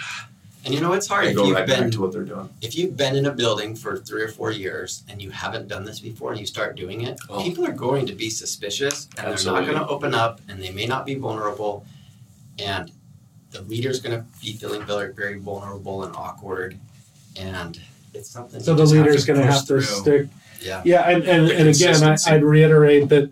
[0.65, 2.49] and you know it's hard if go you've right been to what they're doing.
[2.63, 5.85] If you've been in a building for three or four years and you haven't done
[5.85, 7.43] this before and you start doing it, oh.
[7.43, 9.67] people are going to be suspicious and Absolutely.
[9.67, 11.85] they're not going to open up and they may not be vulnerable,
[12.59, 12.91] and
[13.55, 16.79] the leader's going to be feeling very very vulnerable and awkward,
[17.37, 17.81] and
[18.13, 18.61] it's something.
[18.61, 20.29] So the leader's going to have to stick.
[20.61, 20.83] Yeah.
[20.85, 23.31] Yeah, and and, and again, I, I'd reiterate that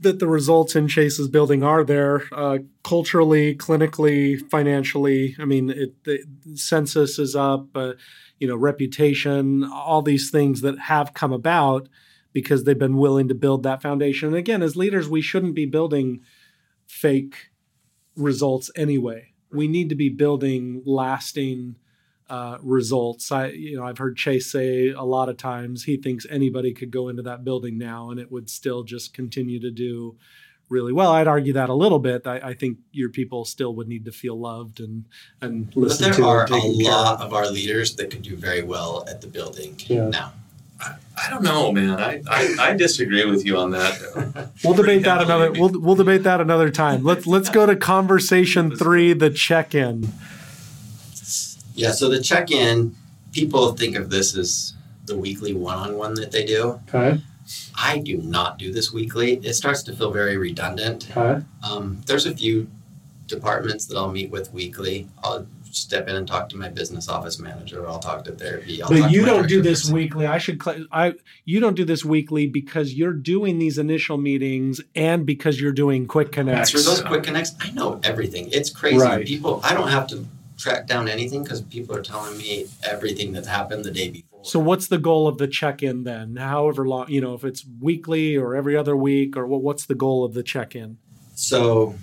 [0.00, 5.36] that the results in Chase's building are there uh, culturally, clinically, financially.
[5.38, 7.94] I mean, it, the census is up, uh,
[8.38, 11.88] you know, reputation, all these things that have come about
[12.32, 14.28] because they've been willing to build that foundation.
[14.28, 16.20] And again, as leaders, we shouldn't be building
[16.86, 17.50] fake
[18.16, 19.33] results anyway.
[19.54, 21.76] We need to be building lasting
[22.28, 23.30] uh, results.
[23.30, 26.90] I, you know, I've heard Chase say a lot of times he thinks anybody could
[26.90, 30.16] go into that building now and it would still just continue to do
[30.68, 31.12] really well.
[31.12, 32.26] I'd argue that a little bit.
[32.26, 35.04] I, I think your people still would need to feel loved and
[35.40, 37.26] and listen but there are a lot of.
[37.26, 40.08] of our leaders that could do very well at the building yeah.
[40.08, 40.32] now.
[40.80, 42.00] I, don't know, man.
[42.00, 44.50] I, I, I, disagree with you on that.
[44.64, 45.52] we'll debate that another.
[45.52, 47.04] We'll we'll debate that another time.
[47.04, 50.12] Let's let's go to conversation three, the check-in.
[51.74, 52.94] Yeah, so the check in,
[53.32, 54.74] people think of this as
[55.06, 56.80] the weekly one on one that they do.
[56.88, 57.20] Okay.
[57.76, 59.34] I do not do this weekly.
[59.34, 61.10] It starts to feel very redundant.
[61.16, 61.44] Okay.
[61.68, 62.68] Um, there's a few
[63.26, 65.08] departments that I'll meet with weekly.
[65.22, 67.86] I'll step in and talk to my business office manager.
[67.88, 68.82] I'll talk to therapy.
[68.82, 70.26] I'll but you don't do this weekly.
[70.26, 70.62] I should.
[70.62, 75.60] Cl- I you don't do this weekly because you're doing these initial meetings and because
[75.60, 76.70] you're doing quick connects.
[76.70, 78.48] For those quick connects, I know everything.
[78.52, 78.98] It's crazy.
[78.98, 79.26] Right.
[79.26, 83.46] People, I don't have to track down anything because people are telling me everything that
[83.46, 84.40] happened the day before.
[84.44, 86.36] So what's the goal of the check-in then?
[86.36, 89.94] However long, you know, if it's weekly or every other week or what, what's the
[89.94, 90.98] goal of the check-in?
[91.34, 91.94] So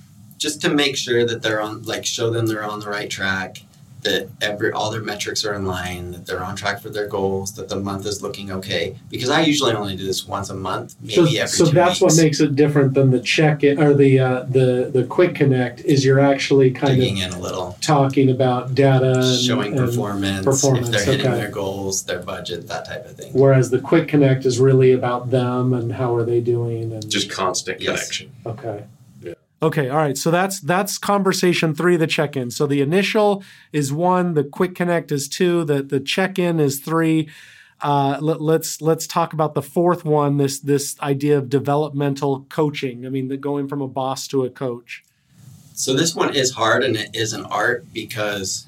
[0.41, 3.61] just to make sure that they're on like show them they're on the right track
[4.01, 7.53] that every all their metrics are in line, that they're on track for their goals,
[7.53, 8.95] that the month is looking okay.
[9.09, 12.01] Because I usually only do this once a month, maybe so, every so two that's
[12.01, 12.15] weeks.
[12.15, 15.81] what makes it different than the check in or the uh, the the quick connect
[15.81, 19.87] is you're actually kind digging of in a little, talking about data, and, showing and
[19.87, 21.37] performance, performance, if they're hitting okay.
[21.37, 23.31] their goals, their budget, that type of thing.
[23.33, 27.29] Whereas the quick connect is really about them and how are they doing and just
[27.29, 27.99] constant yes.
[27.99, 28.31] connection.
[28.45, 28.83] Okay.
[29.63, 30.17] Okay, all right.
[30.17, 32.49] So that's that's conversation three, the check-in.
[32.49, 37.29] So the initial is one, the quick connect is two, the the check-in is three.
[37.79, 40.37] Uh, let, us let's, let's talk about the fourth one.
[40.37, 43.05] This this idea of developmental coaching.
[43.05, 45.03] I mean, the going from a boss to a coach.
[45.73, 48.67] So this one is hard and it is an art because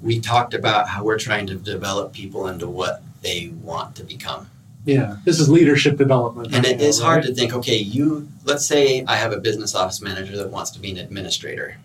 [0.00, 4.48] we talked about how we're trying to develop people into what they want to become.
[4.84, 6.54] Yeah, this is leadership development.
[6.54, 7.06] And it is right?
[7.06, 10.70] hard to think, okay, you, let's say I have a business office manager that wants
[10.72, 11.76] to be an administrator.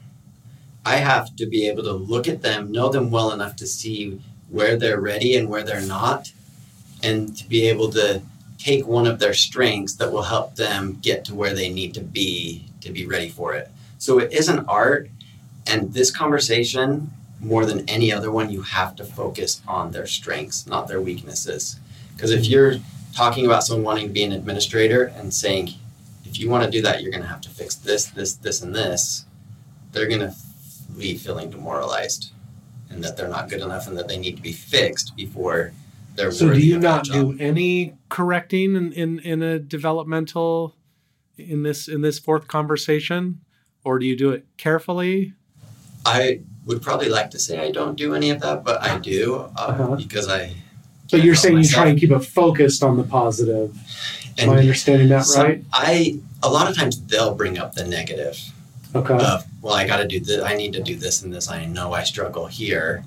[0.86, 4.22] I have to be able to look at them, know them well enough to see
[4.50, 6.32] where they're ready and where they're not,
[7.04, 8.22] and to be able to
[8.58, 12.02] take one of their strengths that will help them get to where they need to
[12.02, 13.70] be to be ready for it.
[13.98, 15.10] So it is an art,
[15.68, 20.66] and this conversation, more than any other one, you have to focus on their strengths,
[20.66, 21.80] not their weaknesses
[22.16, 22.76] because if you're
[23.14, 25.70] talking about someone wanting to be an administrator and saying,
[26.26, 28.62] if you want to do that, you're going to have to fix this, this, this,
[28.62, 29.26] and this,
[29.92, 30.34] they're going to
[30.96, 32.32] leave feeling demoralized
[32.90, 35.74] and that they're not good enough and that they need to be fixed before
[36.16, 40.74] they're so do you not do any correcting in, in, in a developmental
[41.38, 43.42] in this in this fourth conversation?
[43.84, 45.34] Or do you do it carefully?
[46.06, 49.36] I would probably like to say i don't do any of that but i do
[49.36, 49.96] uh, uh-huh.
[49.96, 50.54] because i
[51.12, 51.72] but you're saying myself.
[51.72, 53.76] you try and keep it focused on the positive.
[54.38, 55.64] Am I understanding that right?
[55.72, 58.40] I a lot of times they'll bring up the negative.
[58.94, 59.14] Okay.
[59.14, 60.44] Of, well, I got to do this.
[60.44, 61.50] I need to do this and this.
[61.50, 63.04] I know I struggle here,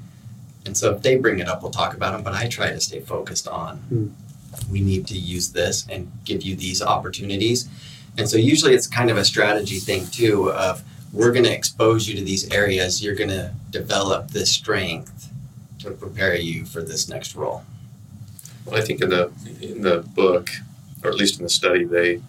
[0.67, 2.23] and so if they bring it up, we'll talk about them.
[2.23, 3.79] But I try to stay focused on.
[3.79, 4.07] Hmm.
[4.71, 7.69] We need to use this and give you these opportunities,
[8.17, 10.51] and so usually it's kind of a strategy thing too.
[10.53, 10.83] Of
[11.13, 13.03] we're going to expose you to these areas.
[13.03, 15.31] You're going to develop this strength
[15.81, 17.65] to prepare you for this next role?
[18.73, 20.51] I think in the in the book,
[21.03, 22.21] or at least in the study, they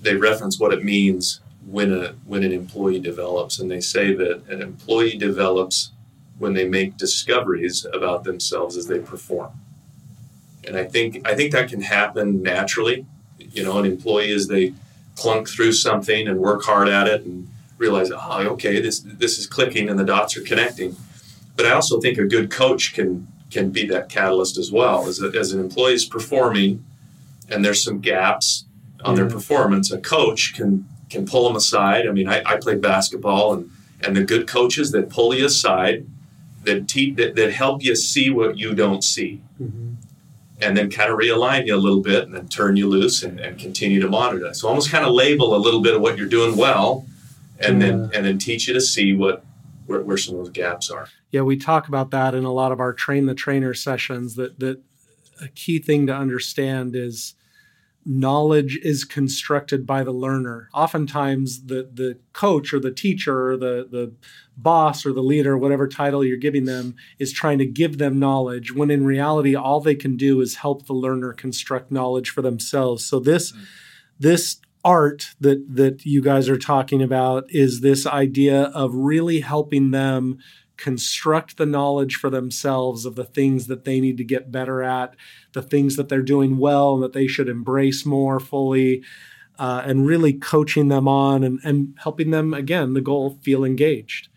[0.00, 4.42] they reference what it means when a when an employee develops, and they say that
[4.48, 5.90] an employee develops
[6.38, 9.50] when they make discoveries about themselves as they perform.
[10.66, 13.06] And I think I think that can happen naturally.
[13.38, 14.74] You know, an employee as they
[15.16, 19.46] clunk through something and work hard at it and realize, oh, okay, this this is
[19.46, 20.96] clicking and the dots are connecting.
[21.56, 25.06] But I also think a good coach can can be that catalyst as well.
[25.06, 26.84] As, a, as an employee is performing
[27.48, 28.64] and there's some gaps
[29.04, 32.06] on their performance, a coach can can pull them aside.
[32.06, 36.06] I mean, I, I played basketball and and the good coaches that pull you aside,
[36.64, 39.40] that, te- that, that help you see what you don't see.
[39.60, 39.94] Mm-hmm.
[40.60, 43.38] And then kind of realign you a little bit and then turn you loose and,
[43.38, 44.52] and continue to monitor.
[44.54, 47.06] So almost kind of label a little bit of what you're doing well
[47.60, 49.44] and then and then teach you to see what
[49.86, 51.08] where, where some of those gaps are.
[51.30, 54.58] Yeah, we talk about that in a lot of our train the trainer sessions that
[54.60, 54.82] that
[55.40, 57.34] a key thing to understand is
[58.04, 60.70] knowledge is constructed by the learner.
[60.72, 64.14] Oftentimes the the coach or the teacher or the the
[64.56, 68.72] boss or the leader, whatever title you're giving them, is trying to give them knowledge
[68.72, 73.04] when in reality all they can do is help the learner construct knowledge for themselves.
[73.04, 73.64] So this mm-hmm.
[74.18, 79.90] this art that that you guys are talking about is this idea of really helping
[79.90, 80.38] them
[80.78, 85.14] construct the knowledge for themselves of the things that they need to get better at,
[85.52, 89.02] the things that they're doing well and that they should embrace more fully,
[89.58, 94.28] uh, and really coaching them on and, and helping them, again, the goal, feel engaged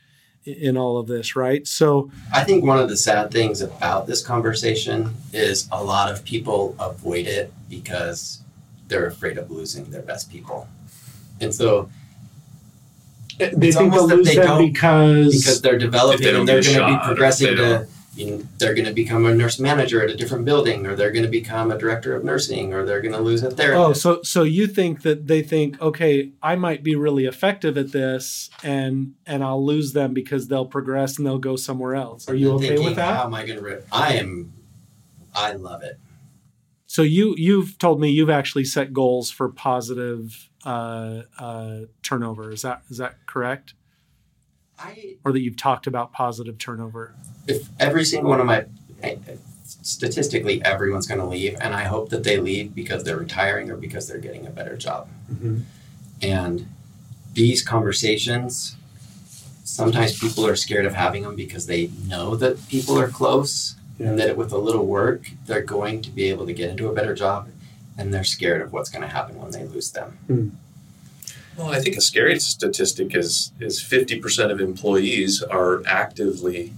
[0.43, 1.67] in all of this, right?
[1.67, 6.25] So I think one of the sad things about this conversation is a lot of
[6.25, 8.41] people avoid it because
[8.87, 10.67] they're afraid of losing their best people.
[11.39, 11.89] And so
[13.49, 16.77] they it's think they'll lose they them because because they're developing they and they're going
[16.77, 20.15] to be progressing to you know, they're going to become a nurse manager at a
[20.15, 23.21] different building or they're going to become a director of nursing or they're going to
[23.21, 24.05] lose a therapist.
[24.05, 27.91] Oh, so so you think that they think, okay, I might be really effective at
[27.91, 32.27] this and and I'll lose them because they'll progress and they'll go somewhere else.
[32.27, 33.15] Are you okay thinking, with that?
[33.15, 34.53] How am I going to re- I am
[35.33, 35.97] I love it.
[36.87, 42.51] So you you've told me you've actually set goals for positive uh, uh, turnover.
[42.51, 43.73] Is that is that correct?
[44.79, 47.15] I or that you've talked about positive turnover.
[47.47, 48.65] If every single one of my
[49.63, 53.77] statistically everyone's going to leave, and I hope that they leave because they're retiring or
[53.77, 55.09] because they're getting a better job.
[55.31, 55.59] Mm-hmm.
[56.21, 56.67] And
[57.33, 58.75] these conversations,
[59.63, 64.19] sometimes people are scared of having them because they know that people are close and
[64.19, 67.13] that with a little work, they're going to be able to get into a better
[67.13, 67.49] job,
[67.97, 70.17] and they're scared of what's going to happen when they lose them.
[70.27, 70.49] Hmm.
[71.57, 76.73] Well, I think a scary statistic is is fifty percent of employees are actively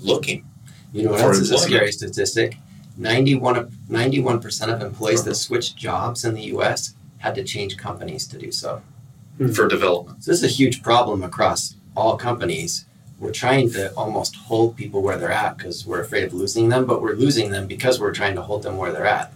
[0.00, 0.44] looking.
[0.92, 2.56] You know what else is a scary statistic?
[3.00, 6.94] 91 percent of employees that switched jobs in the U.S.
[7.18, 8.82] had to change companies to do so
[9.38, 9.48] hmm.
[9.48, 10.24] for development.
[10.24, 12.86] So this is a huge problem across all companies
[13.18, 16.86] we're trying to almost hold people where they're at because we're afraid of losing them,
[16.86, 19.32] but we're losing them because we're trying to hold them where they're at.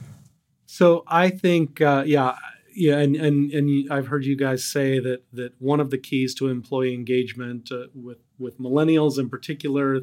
[0.73, 2.35] So I think, uh, yeah,
[2.75, 6.35] yeah, and and and I've heard you guys say that that one of the keys
[6.37, 10.01] to employee engagement uh, with with millennials in particular,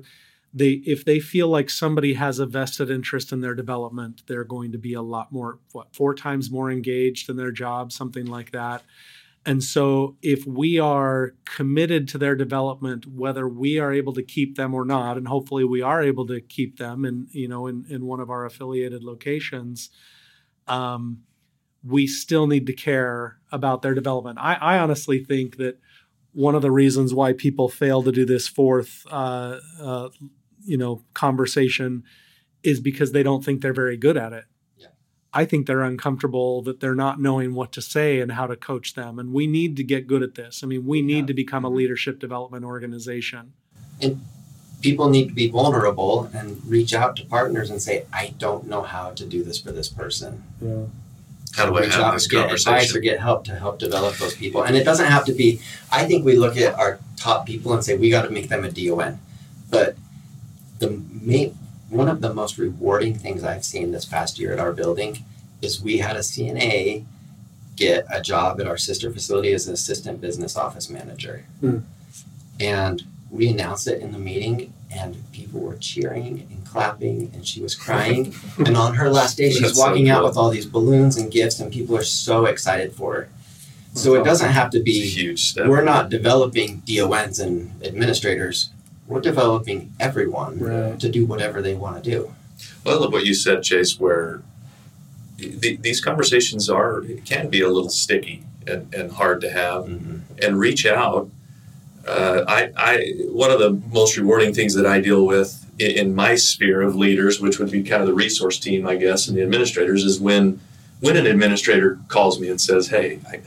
[0.53, 4.71] they if they feel like somebody has a vested interest in their development, they're going
[4.71, 8.51] to be a lot more what four times more engaged in their job, something like
[8.51, 8.83] that.
[9.47, 14.55] And so, if we are committed to their development, whether we are able to keep
[14.55, 17.87] them or not, and hopefully we are able to keep them, in you know, in,
[17.89, 19.89] in one of our affiliated locations,
[20.69, 21.23] um,
[21.83, 24.37] we still need to care about their development.
[24.39, 25.79] I, I, honestly think that
[26.33, 30.09] one of the reasons why people fail to do this fourth, uh, uh,
[30.63, 32.03] you know, conversation
[32.63, 34.45] is because they don't think they're very good at it.
[35.31, 38.95] I think they're uncomfortable that they're not knowing what to say and how to coach
[38.95, 39.19] them.
[39.19, 40.63] And we need to get good at this.
[40.63, 41.25] I mean, we need yeah.
[41.27, 41.77] to become a mm-hmm.
[41.77, 43.53] leadership development organization.
[44.01, 44.21] And
[44.81, 48.81] people need to be vulnerable and reach out to partners and say, I don't know
[48.81, 50.43] how to do this for this person.
[50.61, 50.85] Yeah.
[51.55, 52.73] How do I reach have this get conversation?
[52.73, 54.63] Advice or get help to help develop those people.
[54.63, 55.59] And it doesn't have to be,
[55.91, 58.63] I think we look at our top people and say, we got to make them
[58.63, 59.19] a DON.
[59.69, 59.95] But
[60.79, 61.57] the main,
[61.89, 65.25] one of the most rewarding things I've seen this past year at our building
[65.61, 67.05] is we had a CNA
[67.75, 71.45] get a job at our sister facility as an assistant business office manager.
[71.59, 71.79] Hmm.
[72.59, 77.61] And we announced it in the meeting, and people were cheering and clapping, and she
[77.61, 78.33] was crying.
[78.57, 80.19] and on her last day, she's walking so cool.
[80.19, 83.29] out with all these balloons and gifts, and people are so excited for her.
[83.93, 85.67] So it doesn't have to be huge step.
[85.67, 88.69] We're not developing DONs and administrators
[89.07, 90.99] we're developing everyone Right.
[90.99, 92.31] to do whatever they want to do.
[92.83, 94.43] Well, I love what you said, Chase, where
[95.39, 99.85] th- these conversations are, it can be a little sticky and, and hard to have.
[99.85, 100.21] Mhm.
[100.43, 101.27] And reach out.
[102.09, 106.15] Uh, I, I, one of the most rewarding things that I deal with in, in
[106.15, 109.37] my sphere of leaders, which would be kind of the resource team, I guess, and
[109.37, 110.59] the administrators, is when
[111.01, 113.41] when an administrator calls me and says, "Hey, I,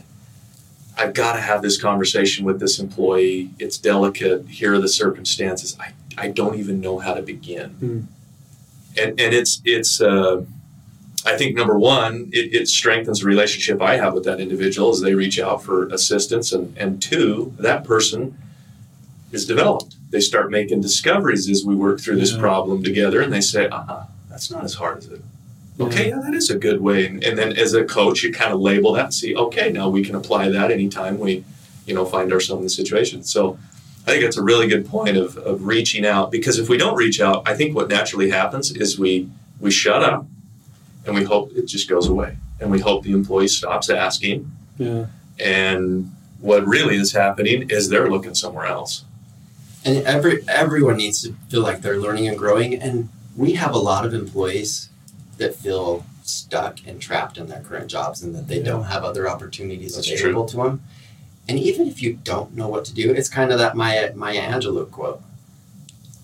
[0.96, 3.50] I've got to have this conversation with this employee.
[3.58, 4.46] It's delicate.
[4.46, 5.76] Here are the circumstances.
[5.80, 8.00] I, I don't even know how to begin." Hmm.
[8.96, 10.00] And and it's it's.
[10.00, 10.44] Uh,
[11.24, 15.00] I think number one, it, it strengthens the relationship I have with that individual as
[15.00, 18.38] they reach out for assistance, and and two, that person
[19.32, 19.96] is developed.
[20.10, 22.38] They start making discoveries as we work through this Yeah.
[22.40, 25.22] problem together, and they say, "Uh, that's not as hard as it."
[25.80, 27.06] Okay, yeah, that is a good way.
[27.06, 29.88] And, and then as a coach, you kind of label that and see, okay, now
[29.88, 31.44] we can apply that anytime we,
[31.86, 33.24] you know, find ourselves in the situation.
[33.24, 33.58] So
[34.06, 36.94] I think that's a really good point of, of reaching out because if we don't
[36.94, 39.28] reach out, I think what naturally happens is we
[39.60, 40.26] we shut up
[41.06, 42.36] and we hope it just goes away.
[42.60, 44.50] And we hope the employee stops asking.
[44.78, 45.06] Yeah.
[45.40, 49.04] And what really is happening is they're looking somewhere else.
[49.84, 52.74] And every everyone needs to feel like they're learning and growing.
[52.74, 54.88] And we have a lot of employees
[55.38, 58.64] that feel stuck and trapped in their current jobs and that they Yeah.
[58.64, 60.82] don't have other opportunities That's available to them.
[61.48, 64.40] And even if you don't know what to do, it's kind of that Maya Maya
[64.42, 65.20] Angelou quote.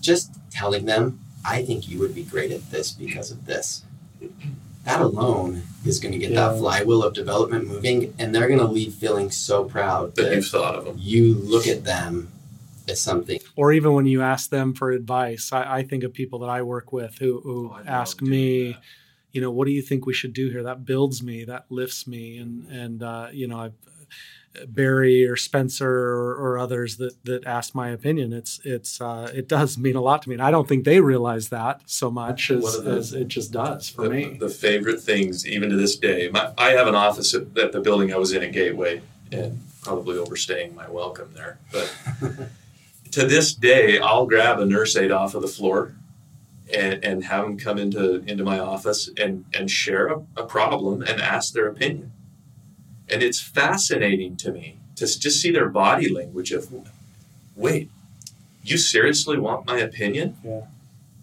[0.01, 3.83] Just telling them, I think you would be great at this because of this.
[4.85, 6.49] That alone is going to get Yeah.
[6.51, 10.35] that flywheel of development moving, and they're going to leave feeling so proud That that
[10.37, 10.97] you've thought of them.
[10.99, 12.29] you look at them
[12.89, 13.38] as something.
[13.59, 16.63] Or even when you ask them for advice, I, I think of people that I
[16.63, 18.81] work with who, who Oh, ask me, that.
[19.33, 20.63] you know, what do you think we should do here?
[20.63, 23.73] That builds me, that lifts me, and and uh, you know, I've,
[24.69, 28.33] Barry or Spencer or, or others that that ask my opinion.
[28.33, 31.01] It's it's uh, it does mean a lot to me, and I don't think they
[31.01, 34.37] realize that so much as, the- as it just does for the, me.
[34.39, 36.29] the favorite things, even to this day.
[36.33, 39.03] My, I have an office at, at the building I was in at Gateway,
[39.33, 41.59] and probably overstaying my welcome there.
[41.73, 41.93] But
[43.13, 45.95] to this day, I'll grab a nurse aide off of the floor
[46.75, 51.03] and, and have them come into into my office and and share a, a problem
[51.03, 52.13] and ask their opinion.
[53.09, 56.69] And it's fascinating to me to just see their body language of,
[57.57, 57.91] wait,
[58.63, 60.37] you seriously want my opinion?
[60.45, 60.63] Yeah.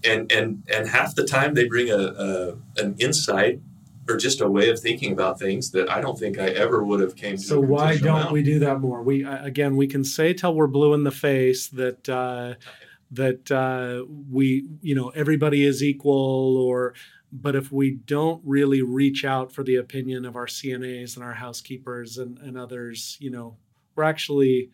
[0.04, 3.60] And and and half the time they bring a, a an insight
[4.08, 7.00] or just a way of thinking about things that I don't think I ever would
[7.00, 7.42] have came to.
[7.42, 9.02] So why don't we do that more?
[9.02, 12.56] We uh, again, we can say till we're blue in the face that uh,
[13.12, 16.94] that uh, we, you know, everybody is equal, or
[17.32, 21.34] but if we don't really reach out for the opinion of our CNAs and our
[21.34, 23.58] housekeepers and, and others, you know,
[23.96, 24.70] we're actually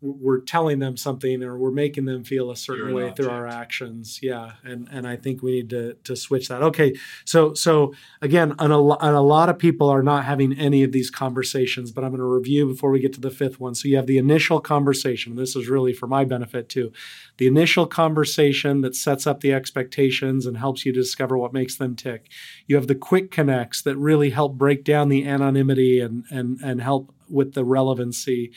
[0.00, 4.20] we're telling them something or we're making them feel a certain way through our actions.
[4.22, 6.62] Yeah and and i think we need to to switch that.
[6.62, 6.94] Okay
[7.24, 7.92] so so
[8.22, 11.90] again and a, and a lot of people are not having any of these conversations
[11.90, 13.74] but i'm going to review before we get to the fifth one.
[13.74, 16.92] So you have the initial conversation this is really for my benefit too.
[17.38, 21.96] The initial conversation that sets up the expectations and helps you discover what makes them
[21.96, 22.28] tick.
[22.66, 26.80] You have the quick connects that really help break down the anonymity and and and
[26.80, 28.52] help with the relevancy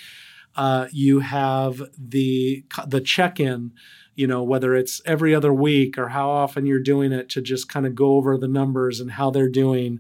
[0.56, 3.72] uh, you have the the check-in
[4.16, 7.70] you know whether it's every other week or how often you're doing it to just
[7.70, 10.00] kind of go over the numbers and how they're doing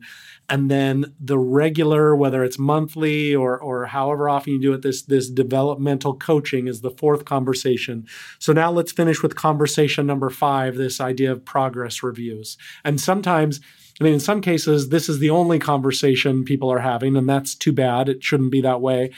[0.49, 5.03] and then the regular whether it's monthly or or however often you do it this
[5.03, 8.05] this developmental coaching is the fourth conversation
[8.37, 13.61] so now let's finish with conversation number 5 this idea of progress reviews and sometimes
[13.99, 17.53] I mean, in some cases, this is the only conversation people are having, and that's
[17.53, 18.09] too bad.
[18.09, 19.11] It shouldn't be that way.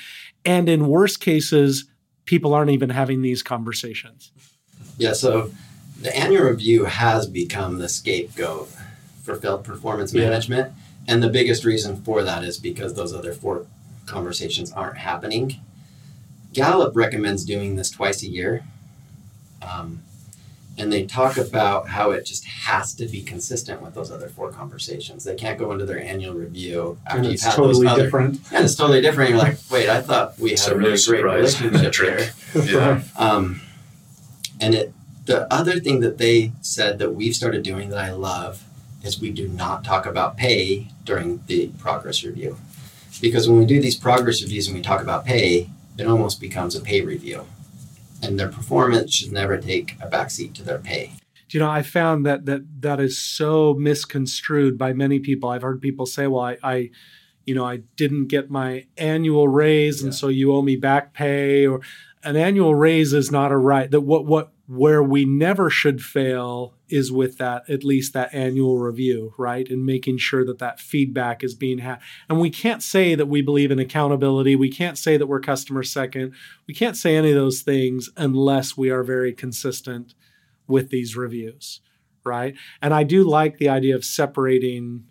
[0.45, 1.85] And in worst cases,
[2.25, 4.31] people aren't even having these conversations.
[4.97, 5.51] Yeah, so
[6.01, 8.69] the annual review has become the scapegoat
[9.23, 10.21] for failed performance Yeah.
[10.29, 10.73] management.
[11.07, 13.65] And the biggest reason for that is because those other four
[14.05, 15.59] conversations aren't happening.
[16.53, 18.63] Gallup recommends doing this twice a year.
[19.61, 20.03] Um,
[20.77, 24.51] and they talk about how it just has to be consistent with those other four
[24.51, 25.23] conversations.
[25.23, 28.03] They can't go into their annual review after And you've it's had totally those other.
[28.03, 28.39] different.
[28.51, 29.29] And it's totally different.
[29.31, 32.19] You're like, wait, I thought we had a a really really great relationship metric.
[32.53, 32.63] here.
[32.65, 33.01] Yeah.
[33.17, 33.61] Um,
[34.59, 34.93] and it,
[35.25, 38.63] the other thing that they said that we've started doing that I love
[39.03, 42.57] is we do not talk about pay during the progress review.
[43.21, 46.75] Because when we do these progress reviews and we talk about pay, it almost becomes
[46.75, 47.45] a pay review.
[48.23, 51.13] And their performance should never take a backseat to their pay.
[51.49, 55.49] Do you know, I found that that that is so misconstrued by many people.
[55.49, 56.89] I've heard people say, "Well, I, I
[57.45, 61.67] you know, I didn't get my annual raise, and so you owe me back pay,"
[61.67, 61.81] or
[62.23, 66.73] an annual raise is not a right that what what where we never should fail
[66.93, 69.69] is with that at least that annual review right?
[69.69, 73.41] And making sure that that feedback is being had and we can't say that we
[73.41, 74.55] believe in accountability.
[74.55, 76.33] We can't say that we're customer second.
[76.67, 80.13] We can't say any of those things unless we are very consistent
[80.67, 81.81] with these reviews
[82.25, 82.55] right?
[82.81, 85.03] And i do like the idea of separating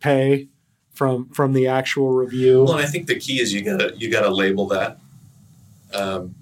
[0.00, 0.48] pay
[0.92, 2.64] from from the actual review.
[2.64, 4.98] Well, and I think the key is you gotta you gotta label that.
[5.92, 6.34] Um,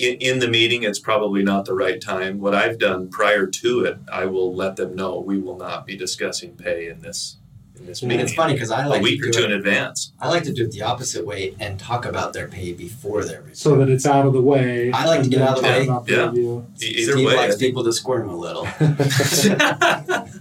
[0.00, 2.40] in, in the meeting, it's probably not the right time.
[2.40, 5.96] What I've done prior to it, I will let them know we will not be
[5.96, 7.36] discussing pay in this
[7.78, 8.26] in this I mean, meeting.
[8.26, 10.12] it's funny because I like a week to or do two in advance.
[10.20, 13.40] I like to do it the opposite way and talk about their pay before their
[13.40, 13.54] review.
[13.54, 15.84] so that it's out of the way I like to get out of the way.
[15.84, 16.26] about the Yeah.
[16.26, 16.66] review.
[16.82, 18.66] E- Either Steve way, likes people to squirm a little.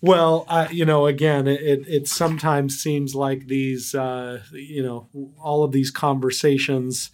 [0.00, 5.08] Well, I, you know, again, it, it, it sometimes seems like these, uh, you know,
[5.40, 7.10] all of these conversations,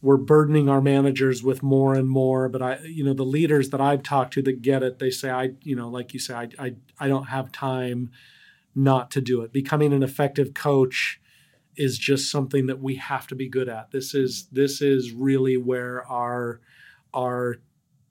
[0.00, 2.48] we're burdening our managers with more and more.
[2.48, 5.30] But I, you know, the leaders that I've talked to that get it, they say,
[5.30, 8.10] I, you know, like you say, I, I, I don't have time
[8.74, 9.52] not to do it.
[9.52, 11.20] Becoming an effective coach
[11.76, 13.90] is just something that we have to be good at.
[13.90, 16.60] This is this is really where our
[17.14, 17.56] our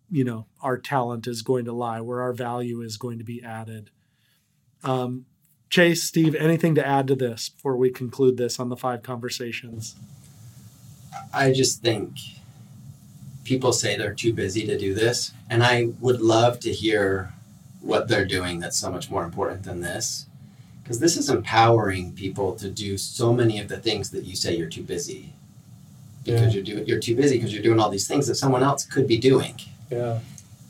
[0.09, 3.43] you know our talent is going to lie, where our value is going to be
[3.43, 3.91] added.
[4.83, 5.25] Um,
[5.69, 9.95] Chase, Steve, anything to add to this before we conclude this on the five conversations?
[11.33, 12.17] I just think
[13.43, 17.33] people say they're too busy to do this, and I would love to hear
[17.81, 20.25] what they're doing that's so much more important than this.
[20.83, 24.55] Because this is empowering people to do so many of the things that you say
[24.55, 25.33] you're too busy.
[26.23, 28.85] Because you're doing you're too busy because you're doing all these things that someone else
[28.85, 29.55] could be doing.
[29.89, 30.19] Yeah.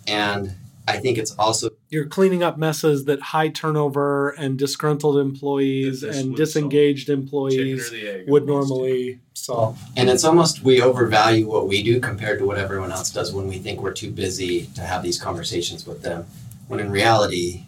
[0.07, 0.55] And
[0.87, 6.17] I think it's also You're cleaning up messes that high turnover and disgruntled employees This
[6.17, 6.47] and would solve.
[6.47, 7.91] disengaged employees
[8.27, 8.69] would almost.
[8.69, 9.79] normally solve.
[9.95, 13.47] and it's almost we overvalue what we do compared to what everyone else does when
[13.47, 16.25] we think we're too busy to have these conversations with them.
[16.67, 17.63] When in reality,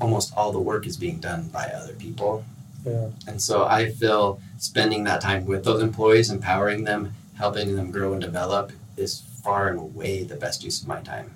[0.00, 2.44] almost all the work is being done by other people.
[2.84, 3.10] Yeah.
[3.28, 8.12] And so I feel spending that time with those employees, empowering them, helping them grow
[8.12, 11.30] and develop is far and away the best use of my time.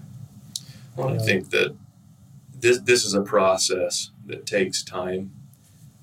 [0.97, 1.77] Well, I think that
[2.61, 5.33] this this is a process that takes time,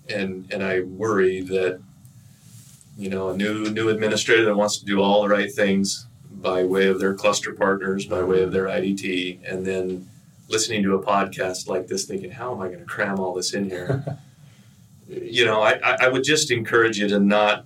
[0.08, 1.82] and and I worry that
[2.98, 6.64] you know a new new administrator that wants to do all the right things by
[6.64, 10.10] way of their cluster partners, by way of their IDT, and then
[10.50, 13.54] listening to a podcast like this, thinking, how am I going to cram all this
[13.54, 14.20] in here?
[15.08, 17.66] you know, I, I I would just encourage you to not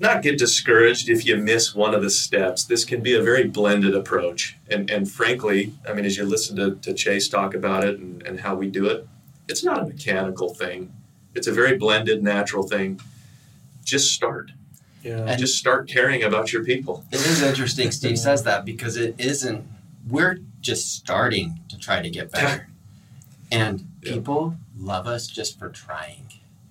[0.00, 2.64] not get discouraged if you miss one of the steps.
[2.64, 4.56] This can be a very blended approach.
[4.70, 8.22] And, and frankly, I mean, as you listen to, to Chase talk about it and,
[8.22, 9.06] and how we do it,
[9.48, 10.92] it's not a mechanical thing.
[11.34, 13.00] It's a very blended, natural thing.
[13.84, 14.52] Just start.
[15.02, 15.24] Yeah.
[15.26, 17.04] And- Just start caring about your people.
[17.10, 19.66] It is interesting Steve says that because it isn't
[20.08, 22.68] we're just starting to try to get better.
[23.50, 24.14] And Yeah.
[24.14, 26.26] people love us just for trying.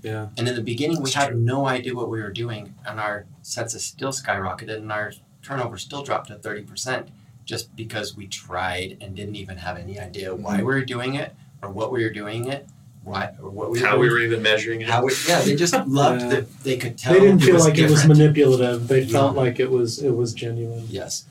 [0.08, 0.28] Yeah.
[0.38, 3.74] And in the beginning, we had no idea what we were doing, and our sets
[3.74, 7.08] census still skyrocketed, and our turnover still dropped to 30%
[7.46, 10.66] just because we tried and didn't even have any idea why mm-hmm.
[10.66, 12.68] we were doing it or what we were doing it,
[13.04, 14.02] why or what we How doing.
[14.02, 14.90] we were even measuring it.
[14.90, 16.30] how we, yeah, they just loved Yeah.
[16.30, 18.88] that they could tell They didn't feel was like it was manipulative.
[18.88, 20.86] They felt like it was it was genuine.
[20.90, 21.26] Yes.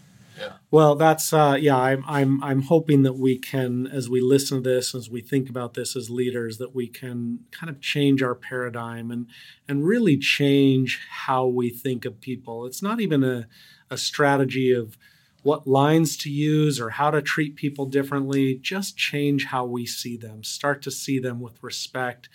[0.70, 1.76] Well, that's uh, yeah.
[1.76, 5.48] I'm I'm I'm hoping that we can, as we listen to this, as we think
[5.48, 9.26] about this as leaders, that we can kind of change our paradigm and
[9.68, 12.66] and really change how we think of people.
[12.66, 13.46] It's not even a
[13.90, 14.98] a strategy of
[15.42, 18.56] what lines to use or how to treat people differently.
[18.56, 20.42] Just change how we see them.
[20.42, 22.28] Start to see them with respect.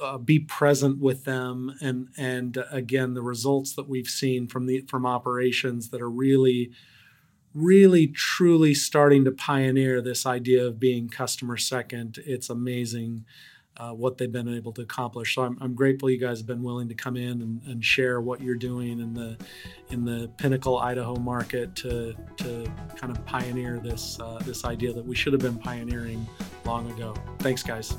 [0.00, 4.66] Uh, be present with them, and and uh, again, the results that we've seen from
[4.66, 6.70] the from operations that are really
[7.54, 12.18] really truly starting to pioneer this idea of being customer second.
[12.26, 13.24] It's amazing
[13.76, 15.34] uh, what they've been able to accomplish.
[15.34, 18.20] So I'm, I'm grateful you guys have been willing to come in and, and share
[18.20, 19.36] what you're doing in the
[19.90, 25.04] in the Pinnacle Idaho market to to kind of pioneer this uh, this idea that
[25.04, 26.26] we should have been pioneering
[26.64, 27.14] long ago.
[27.40, 27.96] Thanks, guys.